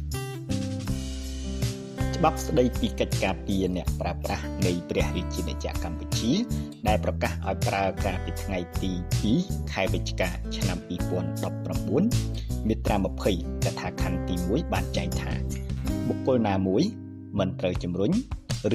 [2.16, 6.32] ច្បាប់ស្តីពីកិច្ចការពារអ្នកប្រើប្រាស់នៃព្រះរាជាណាចក្រកម្ពុជា
[6.88, 8.92] ដែលប្រកាសឲ្យប្រើការពីថ្ងៃទី
[9.32, 10.78] 2ខែវិច្ឆិកាឆ្នាំ
[11.52, 12.96] 2019មាត្រា
[13.30, 15.32] 20កថាខណ្ឌទី1បានចែងថា
[16.08, 16.84] បុគ្គលណាមួយ
[17.38, 18.12] មិនត្រូវជំរុញ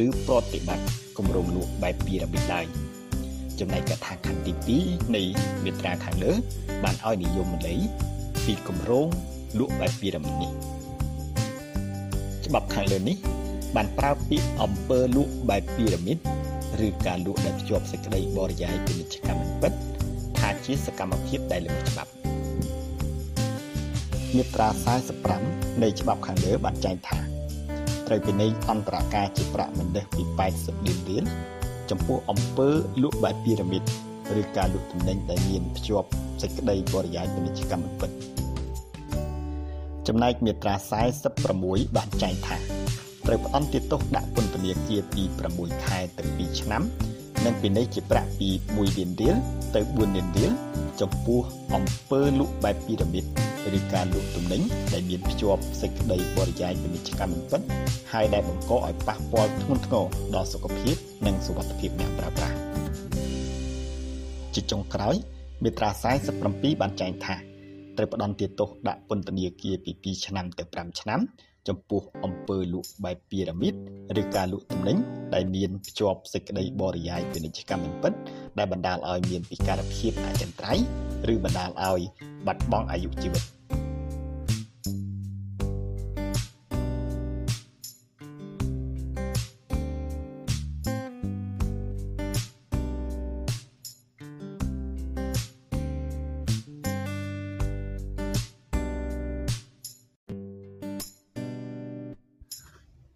[0.03, 0.85] ឬប្រតិបត្តិ
[1.17, 2.65] គម្រោងលក់បែបពីរ៉ាមីតឡើយ
[3.59, 5.23] ចំណែកកថាខណ្ឌទី2នៃ
[5.63, 6.31] មាត្រាខាងលើ
[6.83, 7.79] បានឲ្យនិយមន័យ
[8.45, 9.07] ពីគម្រោង
[9.59, 10.51] លក់បែបពីរ៉ាមីតនេះ
[12.45, 13.17] ច្បាប់ខាងលើនេះ
[13.75, 16.17] បានប្រើពាក្យអំពើលក់បែបពីរ៉ាមីត
[16.85, 19.73] ឬការលក់ដែលភ្ជាប់សេចក្តីបរិយាយពាណិជ្ជកម្មមិនពិត
[20.37, 22.11] ថាជាសកម្មភាពដែលល្មើសច្បាប់
[24.35, 24.69] មាត្រា
[25.25, 27.32] 45នៃច្បាប់ខាងលើបានចែងថា
[28.13, 31.23] ត្រូវពិន័យអន្តរការជាប្រាក់បណ្ដេះពី80លានរៀល
[31.89, 32.69] ចំពោះអំពើ
[33.03, 33.83] លក់បែបពីរ៉ាមីត
[34.39, 36.07] ឬការលក់ទំនិញដែលមានភ្ជាប់
[36.41, 38.09] សេចក្តីបរិយាយពាណិជ្ជកម្មពិត
[40.07, 40.75] ចំណែកមាត្រា
[41.33, 42.57] 46បានចែងថា
[43.27, 45.23] ត្រូវផ្អន់ទោសដាក់ពន្ធនាគារពី
[45.55, 46.81] 6ខែទៅ2ឆ្នាំ
[47.45, 49.35] និងពិន័យជាប្រាក់ពី1លានរៀល
[49.75, 50.51] ទៅ4លានរៀល
[51.01, 51.41] ចំពោះ
[51.75, 53.25] អំពើលក់បែបពីរ៉ាមីត
[53.77, 54.61] ឬការលក់ទំនិញ
[54.93, 57.61] ដែលមានភ្ជាប់សេចក្តីបរិយាយពាណិជ្ជកម្មមិនពិត
[58.13, 60.95] ហើយដែលបង្កឲ្យប៉ះពាល់ធ្ងន់ធ្ងរដល់សុខភាព
[61.27, 62.57] និងសុវត្ថិភាពអ្នកប្រើប្រាស់
[64.53, 65.15] ជាចុងក្រោយ
[65.63, 65.89] មាត្រា
[66.31, 67.35] 47បានចែងថា
[67.97, 71.19] ត្រូវផ្ដន្ទាទោសដាក់ពន្ធនាគារពី2ឆ្នាំទៅ5ឆ្នាំ
[71.67, 73.73] ចំពោះអំពើលក់បែបពីរ៉ាមីត
[74.21, 74.97] ឬការលក់ទំនិញ
[75.33, 78.13] ដែលមានភ្ជាប់សេចក្តីបរិយាយពាណិជ្ជកម្មមិនពិត
[78.57, 80.85] ដែលបណ្ដាលឲ្យមានពិការភាពអចិន្ត្រៃយ៍
[81.33, 82.01] ឬបណ្ដាលឲ្យ
[82.47, 83.43] បាត់បង់អាយុជីវិត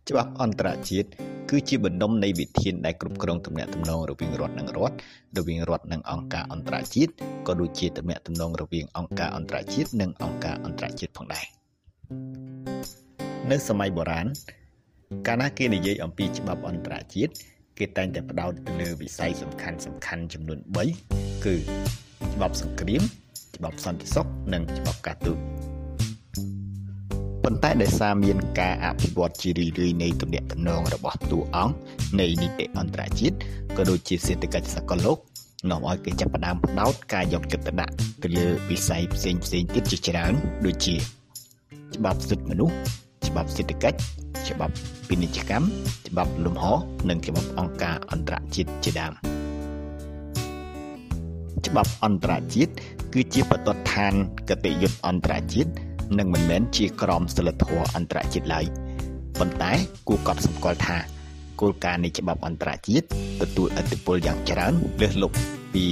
[0.09, 1.07] ច្បាប់អន្តរជាតិ
[1.49, 4.95] គឺជាបណ្ដុំនៃវិធានដែលគ្រប់គ្រងទំនាក់ទំនងរវាងរដ្ឋនិងរដ្ឋ
[5.37, 7.11] រវាងរដ្ឋនិងអង្គការអន្តរជាតិ
[7.47, 11.45] ក៏ដូចជាទំនាក់ទំនងរវាងអង្គការអន្តរជាតិនិងអង្គការអន្តរជាតិផងដែរ
[13.51, 14.27] នៅសម័យបុរាណ
[15.27, 17.31] កាលណាគេនិយាយអំពីច្បាប់អន្តរជាតិ
[17.77, 20.59] គេតែងតែផ្ដោតទៅលើវិស័យសំខាន់សំខាន់ចំនួន
[21.03, 21.55] 3គឺ
[22.33, 23.03] ច្បាប់សង្គ្រាម
[23.57, 25.37] ច្បាប់សន្តិសុខនិងច្បាប់ការទូត
[27.49, 31.73] ប៉ុន្តែដោយសារមានការអភិវឌ្ឍជារឿយៗនៃទំនាក់ទំនងរបស់តួអង្គ
[32.19, 33.35] នៃនីតិអន្តរជាតិ
[33.77, 35.17] ក៏ដូចជាសេដ្ឋកិច្ចសកលលោក
[35.69, 37.93] នាំឲ្យគេចាប់ផ្ដើមផ្ដោតការយកចិត្តទុកដាក់
[38.23, 40.33] ទៅលើវិស័យផ្សេងផ្សេងទៀតជាច្រើន
[40.65, 40.95] ដូចជា
[41.95, 42.75] ច្បាប់សិទ្ធិមនុស្ស
[43.27, 43.97] ច្បាប់សេដ្ឋកិច្ច
[44.49, 44.73] ច្បាប់
[45.07, 45.65] ពាណិជ្ជកម្ម
[46.07, 46.65] ច្បាប់លំហ
[47.09, 49.13] និងច្បាប់អង្គការអន្តរជាតិជាដើម
[51.67, 52.71] ច្បាប់អន្តរជាតិ
[53.13, 54.13] គឺជាបទដ្ឋាន
[54.49, 55.71] កតិយុត្តអន្តរជាតិ
[56.19, 58.65] និងមិនមែនជាក្រមសីលធម៌អន្តរជាតិឡើយ
[59.39, 59.71] ប៉ុន្តែ
[60.07, 60.97] គួរកត់សម្គាល់ថា
[61.61, 63.05] គោលការណ៍នៃច្បាប់អន្តរជាតិ
[63.41, 65.35] ទទួលឥទ្ធិពលយ៉ាងច្រើនលើសលប់
[65.73, 65.85] ពី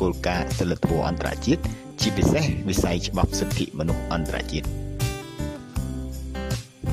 [0.00, 1.62] គោលការណ៍សីលធម៌អន្តរជាតិ
[2.00, 4.66] ជាពិសេសវិស័យច្បាប់សិទ្ធិមនុស្សអន្តរជាតិ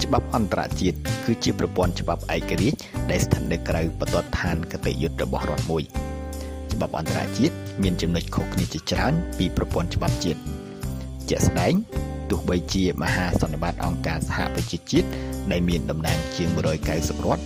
[0.04, 2.78] ច្បាប់អន្តរជាតិគឺជាប្រព័ន្ធច្បាប់ឯករាជ្យ
[3.12, 5.84] ដែលស្ថិតនៅក្រៅបទដ្ឋានកតិយុត្តរបស់រដ្ឋមួយ
[6.74, 10.40] ច្បាប់អន្តរជាតិមានចំណុចខុសគ្នាជាច្រើនពីប្រព័ន្ធច្បាប់ជាតិ
[11.30, 11.74] ជាក់ស្ដែង
[12.30, 15.08] ទោះបីជាមហាសន្និបាតអង្គការសហប្រជាជាតិ
[15.52, 17.44] ដែលមានតំណាងជាង190រដ្ឋ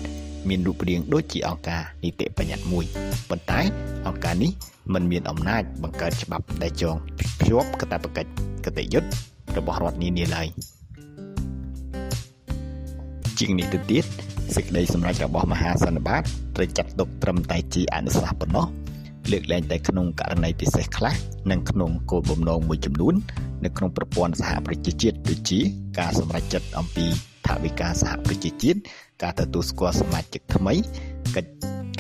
[0.50, 2.86] មានរូបរាងដូចជាអង្គការនីតិបញ្ញត្តិមួយ
[3.30, 3.62] ប៉ុន្តែ
[4.08, 4.52] អង្គការនេះ
[4.94, 8.30] មិនមានអំណាចបង្កើតច្បាប់ដែលចងភ្ជាប់កាតព្វកិច្ច
[8.66, 9.10] កតេយុត្ត
[9.58, 10.48] របស់រដ្ឋនានាឡើយ
[13.40, 14.06] ជាងនេះទៅទៀត
[14.56, 16.24] សេចក្តីសម្រេចរបស់មហាសន្និបាត
[16.56, 18.68] ត្រូវចាត់ទុកត្រឹមតែជាអនុសាសន៍ប៉ុណ្ណោះ
[19.32, 21.16] លើកលែងតែក្នុងករណីពិសេសខ្លះ
[21.52, 23.16] និងក្នុងគោលបំណងមួយចំនួន
[23.64, 25.60] នៅក្នុងប្រព័ន្ធសហប្រជាជាតិដូចជា
[26.00, 27.06] ការសម្រេចចិត្តអំពី
[27.48, 28.80] ថវិកាសហប្រជាជាតិ
[29.24, 30.74] ការទទួលស្គាល់សមាជិកថ្មី
[31.36, 31.52] កិច្ច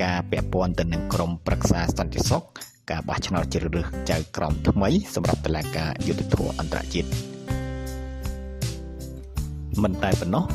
[0.03, 2.43] ការពាក់ព័ន្ធទៅនឹងក្រមប្រឹក្សាសន្តិសុខ
[2.91, 7.09] ការបោះឆ្នោតជ្រើសរើសចៅក្រមថ្មីសម្រាប់តុលាការយុត្តិធម៌អន្តរជាតិ
[9.83, 10.45] មិនតែប៉ុណ្ណោះ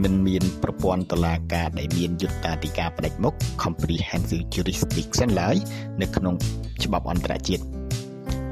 [0.00, 5.56] មិនមានប្រព័ន្ធតុលាការដែលមានយុត្តាធិការផ្ដាច់មុខ comprehensive jurisdiction ឡើយ
[6.00, 6.34] នៅក្នុង
[6.84, 7.62] ច្បាប់អន្តរជាតិ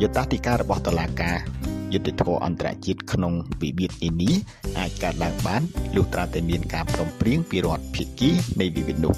[0.03, 1.37] យុត្តាធិការរបស់តុលាការ
[1.93, 3.33] យុត្តិធម៌អន្តរជាតិក្នុង
[3.63, 4.33] វិវាទនានា
[4.79, 5.63] អាចកើតឡើងបាន
[5.97, 8.31] លុះត្រាតែមានការព្រមព្រៀងពីរដ្ឋភាគី
[8.61, 9.15] នៃវិវាទនោះ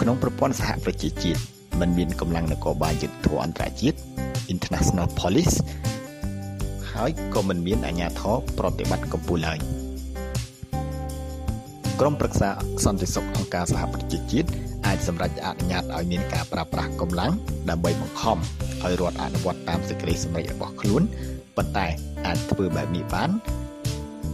[0.00, 1.40] ក្នុងប្រព័ន្ធសហប្រជាជាតិ
[1.80, 3.98] มันមានកម្លាំងនគរបាលយុត្តិធម៌អន្តរជាតិ
[4.52, 5.56] International Police
[6.92, 9.60] ហើយក៏មិនមានអាជ្ញាធរប្រតិបត្តិកម្ពុជាឡើយ
[12.00, 12.50] ក្រុមប្រឹក្សា
[12.84, 14.48] សន្តិសុខអង្គការសហប្រជាជាតិ
[14.86, 17.32] អាចសម្រេចអនុញ្ញាតឲ្យមានការប្រើប្រាស់កម្លាំង
[17.70, 18.38] ដើម្បីបង្ខំ
[18.84, 21.02] ឲ្យរដ្ឋអនុវត្តតាមសេចក្តីសម្រេចរបស់ខ្លួន
[21.56, 21.86] ប៉ុន្តែ
[22.26, 23.30] អាចធ្វើបែបនេះបាន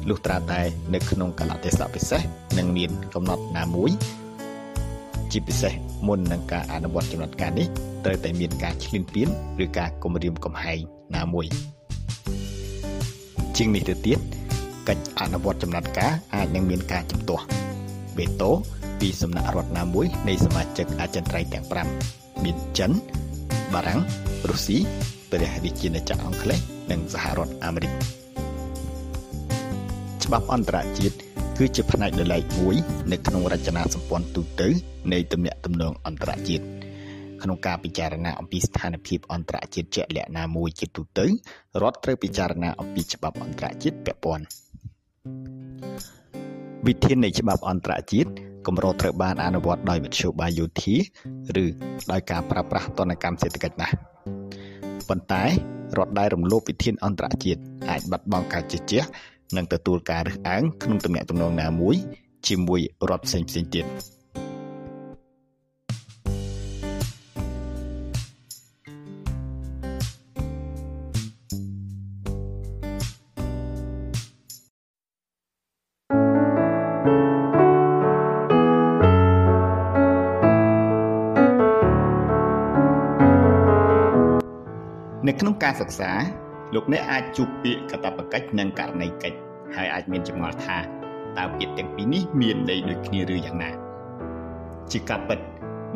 [0.09, 0.61] លុះត្រាតែ
[0.95, 2.23] នៅក្នុងកលៈទេសៈពិសេស
[2.59, 3.91] និងមានកំណត់ណាមួយ
[5.33, 5.73] ជាពិសេស
[6.07, 7.67] មុននឹងការអនុវត្តចំណាត់ការនេះ
[8.05, 9.29] ត្រូវតែមានការឈ្លានពាន
[9.65, 10.81] ឬការគំរាមកំហែង
[11.17, 11.47] ណាមួយ
[13.57, 14.19] ជាងនេះទៅទៀត
[14.89, 17.45] កិច្ចអនុវត្តចំណាត់ការអាចនឹងមានការជំទាស់
[18.19, 18.51] វេតូ
[19.01, 21.65] ពីសំណាក់រដ្ឋណាមួយនៃសមាជិកអចិន្ត្រៃយ៍ទាំង
[22.05, 22.91] 5មានចិន
[23.75, 24.01] បារាំង
[24.49, 24.79] រុស្ស៊ី
[25.31, 26.61] ព្រះរាជាណាចក្រអង់គ្លេស
[26.91, 27.93] និងសហរដ្ឋអាមេរិក
[30.25, 31.17] ច្បាប់អន្តរជាតិ
[31.59, 32.77] គឺជាផ្នែកដ៏ឡែកមួយ
[33.13, 34.69] នៅក្នុងរចនាសម្ព័ន្ធទូទៅ
[35.13, 36.65] នៃទំនាក់ទំនងអន្តរជាតិ
[37.43, 41.27] ក្នុងការពិចារណាអំពីស្ថានភាពអន្តរជាតិជាក់លាក់ណាមួយជាទូទៅ
[41.83, 44.62] រដ្ឋត្រូវពិចារណាអំពីច្បាប់អន្តរជាតិពាក់ព័ន្ធ
[46.87, 48.31] វិធាននៃច្បាប់អន្តរជាតិ
[48.67, 50.97] កម្រត្រូវបានអនុវត្តដោយមធ្យោបាយយោធា
[51.63, 51.67] ឬ
[52.13, 53.95] ដោយការប្រើប្រាស់ទណ្ឌកម្មសេដ្ឋកិច្ចណាស់
[55.09, 55.45] ប៉ុន្តែ
[55.99, 57.61] រដ្ឋដែលរំលោភវិធានអន្តរជាតិ
[57.91, 59.09] អាចបាត់បង់ការជឿជាក់
[59.57, 61.97] និងទទួលការរើសអើងក្នុងទំនាក់ទំនងណាមួយ
[62.49, 63.87] ជាមួយរដ្ឋផ្សេងៗទៀត
[85.29, 86.11] នៅក្នុងការសិក្សា
[86.75, 89.39] លោកអ្នកអាចជួបពាក្យកាតព្វកិច្ចនិងករណីកិច្ច
[89.77, 90.79] ហើយអាចមានចម្ងល់ថា
[91.39, 93.71] តើពាក្យទាំងពីរនេះមានន័យដូចគ្នាឬយ៉ាងណា
[94.93, 95.39] ជាការពិត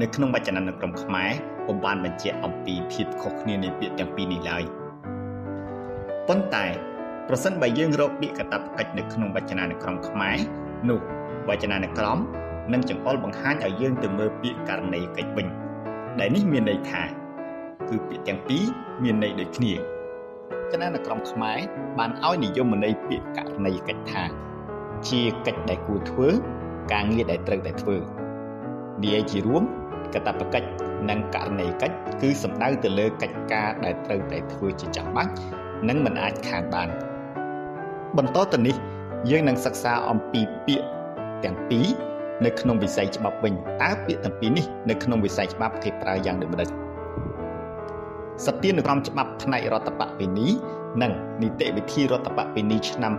[0.00, 1.30] នៅក្នុងវចនានុក្រមខ្មែរ
[1.66, 4.62] ពុំបានបញ្ជាក់អំពីភាពខុសគ្នានៃពាក្យទាំងពីរនេះឡើយ
[6.28, 6.66] ប៉ុន្តែ
[7.28, 10.38] ប្រសិនបើយើងរកពាក្យកាតព្វកិច្ចនៅក្នុងវចនានុក្រមខ្មែរ
[10.88, 10.98] នោះ
[11.48, 12.18] វចនានុក្រម
[12.72, 15.46] នឹងចង្អុលបង្ហាញឲ្យយើងទៅមើលពាក្យករណីកិច្ចវិញ
[16.20, 17.02] ដែលនេះមានន័យថា
[17.88, 18.64] គឺពាក្យទាំងពីរ
[19.02, 19.74] មានន័យដូចគ្នា
[20.72, 21.58] គណៈនក្រមខ្មែរ
[21.98, 24.24] បានឲ្យនិយមន័យពាក្យករណីកិច្ចថា
[25.08, 26.28] ជាកិច្ចដែលគួរធ្វើ
[26.92, 27.96] ការងារដែលត្រូវតែធ្វើ
[29.02, 29.62] និយាយជារួម
[30.14, 30.68] កតបកិច្ច
[31.10, 35.32] និងករណីកិច្ចគឺសំដៅទៅលើកិច្ចការដែលត្រូវតែធ្វើជាចាំបាច់
[35.88, 36.88] និងមិនអាចខានបាន
[38.16, 38.76] បន្តទៅនេះ
[39.30, 40.86] យើងនឹងសិក្សាអំពីពាក្យ
[41.44, 41.86] ទាំងពីរ
[42.44, 46.85] នៅក្នុងវិស័យច្បាប់វិញតើពាក្យទាំងពីរនេះនៅក្នុងវិស័យច្បាប់គេប្រើយ៉ាងដូចម្តេច
[48.44, 50.48] សទានុក្រមច្បាប់ផ្នែករដ្ឋបពិនី
[51.02, 51.12] និង
[51.42, 53.12] នីតិវិធីរដ្ឋបពិនីឆ្នាំ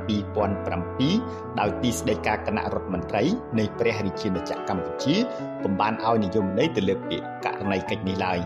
[0.77, 3.23] 2007ដោយទីស្តីការគណៈរដ្ឋមន្ត្រី
[3.59, 5.15] នៃព្រះរាជាណាចក្រកម្ពុជា
[5.63, 8.39] ពំបានឲ្យនិយមន័យទៅលើពាក្យករណីកិច្ចនេះឡើយ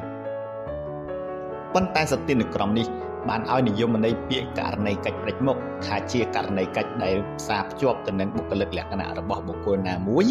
[1.74, 2.88] ប៉ុន្តែសទានុក្រមនេះ
[3.30, 10.26] បានឲ្យនិយមន័យពាក្យករណីកិច្ចព្រិចមុខថាជាករណីកិច្ចដែលផ្សារភ្ជាប់ទៅនឹងបុគ្គលិកលក្ខណៈរបស់បុគ្គលណាមួយ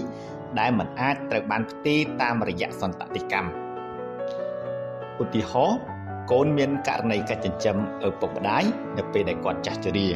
[0.59, 3.51] ដែលមិនអាចត្រូវបានផ្ទេរតាមរយៈសន្តតិកម្ម
[5.23, 5.79] ឧទាហរណ៍
[6.33, 7.77] កូនមានករណីកិច្ចចិញ្ចឹម
[8.09, 8.65] ឪពុកម្ដាយ
[8.99, 10.09] នៅពេលដែលគាត់ចាស់ជរា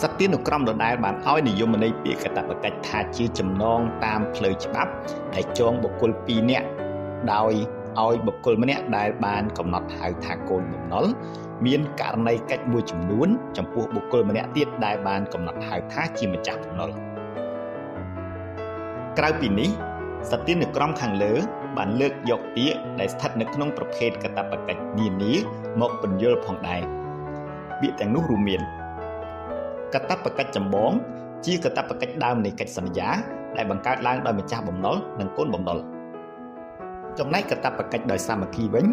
[0.00, 4.90] សត្វទានុក្រមដដែលបានឲ្យនិយមន័យពាក្យកតបកិច្ចថាជាចំណងតាមផ្លូវច្បាប់
[5.34, 6.66] ដែលចងបុគ្គល2នាក់
[7.32, 7.52] ដោយ
[8.00, 11.06] ឲ្យបុគ្គលម្នាក់ដែលបានកំណត់ហៅថាកូនបំណុល
[11.66, 16.90] មានករណីកិច្ចមួយចំនួន ចំពោះបុគ្គលម្នាក់ទៀតដែលបានកំណត់ហៅថាជាម្ចាស់បំណុល
[19.18, 19.70] ក្រៅពីនេះ
[20.30, 21.34] សទានុក្រមខាងលើ
[21.76, 25.32] បានលើកយកពាក្យដែលស្ថិតនៅក្នុងប្រភេទកតបកិច្ចនានា
[25.80, 26.82] មកបញ្យល់ផងដែរ
[27.80, 28.60] ពាក្យទាំងនោះរួមមាន
[29.94, 30.92] កតបកិច្ចចម្បង
[31.46, 33.08] ជាកតបកិច្ចដើមនៃកិច្ចសន្យា
[33.56, 35.78] ដែលបង្កើតឡើងដោយម្ចាស់បំណុលនិងកូនបំណុល
[37.18, 38.86] ចំណែកកតបកិច្ចដោយសាមគ្គីវិញ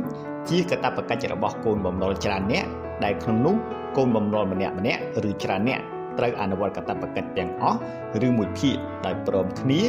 [0.49, 2.65] ជាកតបកិច្ចរបស់កូនបំណុលច្រើនអ្នក
[3.03, 3.55] ដែលក្នុងនោះ
[3.97, 5.79] កូនបំណុលម្នាក់ម្នាក់ឬច្រើនអ្នក
[6.17, 7.79] ត្រូវអនុវត្តកតបកិច្ចទាំងអស់
[8.27, 8.75] ឬមួយភាគ
[9.05, 9.81] ដោយព្រមគ្នា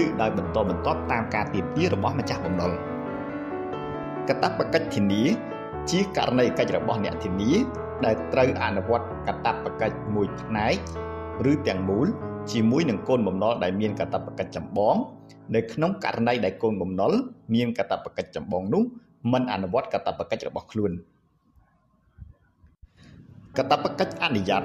[0.00, 2.72] ឬដោយបន្តបន្ទាប់តាមការទាមទាររបស់ម្ចាស់បំណុល
[4.28, 5.22] កតបកិច្ចធានា
[5.90, 7.52] ជាករណីកិច្ចរបស់អ្នកធានា
[8.04, 10.74] ដែលត្រូវអនុវត្តកតបកិច្ចមួយផ្នែក
[11.50, 12.06] ឬទាំងមូល
[12.52, 14.96] ជាមួយនឹងកូនបំណុលដែលមានកតបកិច្ចចម្បង
[15.54, 17.12] នៅក្នុងករណីដែលកូនបំណុល
[17.54, 18.82] មានកតបកិច្ចចម្បងនោះ
[19.32, 20.92] មិនអនុវត្តកតបកិច្ចរបស់ខ្លួន
[23.58, 24.62] កតបកិច្ចអនុញ្ញាត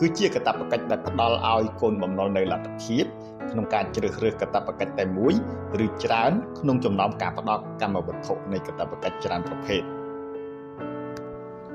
[0.00, 3.04] គឺជាកតបកិច្ចដែលផ្ដល់ឲ្យកូនបំណុលនៅលទ្ធភាព
[3.50, 5.34] ក្នុងការជ្រើសរើសកតបកិច្ចតែមួយ
[5.84, 9.82] ឬច្រើនក្នុងចំណោមការផ្ដល់កម្មវត្ថុនៃកតបកិច្ចច្រើនប្រភេទ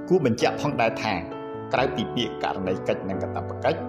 [0.08, 1.14] គួរបញ្ជាក់ផងដែរថា
[1.74, 3.80] ក្រៅពីពាក្យករណីកិច្ចនិងកតបកិច្ច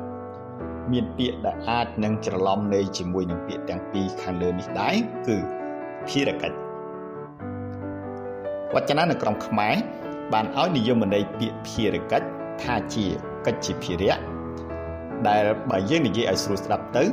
[0.93, 4.97] មានពាក្យដែលអាចនឹងច្រឡំន័យជាមួយនឹងពាក្យទាំងពីរខាងលើនេះដែរ
[5.27, 5.37] គឺ
[6.09, 6.57] ភារកិច្ច
[8.75, 9.77] វចនានុក្រមខ្មែរ
[10.33, 12.27] បានឲ្យនិយមន័យពាក្យភារកិច្ច
[12.63, 13.07] ថាជា
[13.47, 14.19] កិច្ចជាភារៈ
[15.29, 17.05] ដែលបើយើងនិយាយឲ្យស្រួលស្ដាប់ទៅ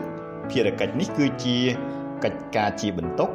[0.51, 1.57] ភារកិច្ចនេះគឺជា
[2.23, 3.29] កិច្ចការជាបន្ទុក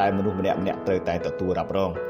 [0.00, 1.90] ដែលមនុស្សម្នាក់ម្នាក់ត្រូវតែទទួលរ៉ាប់រង។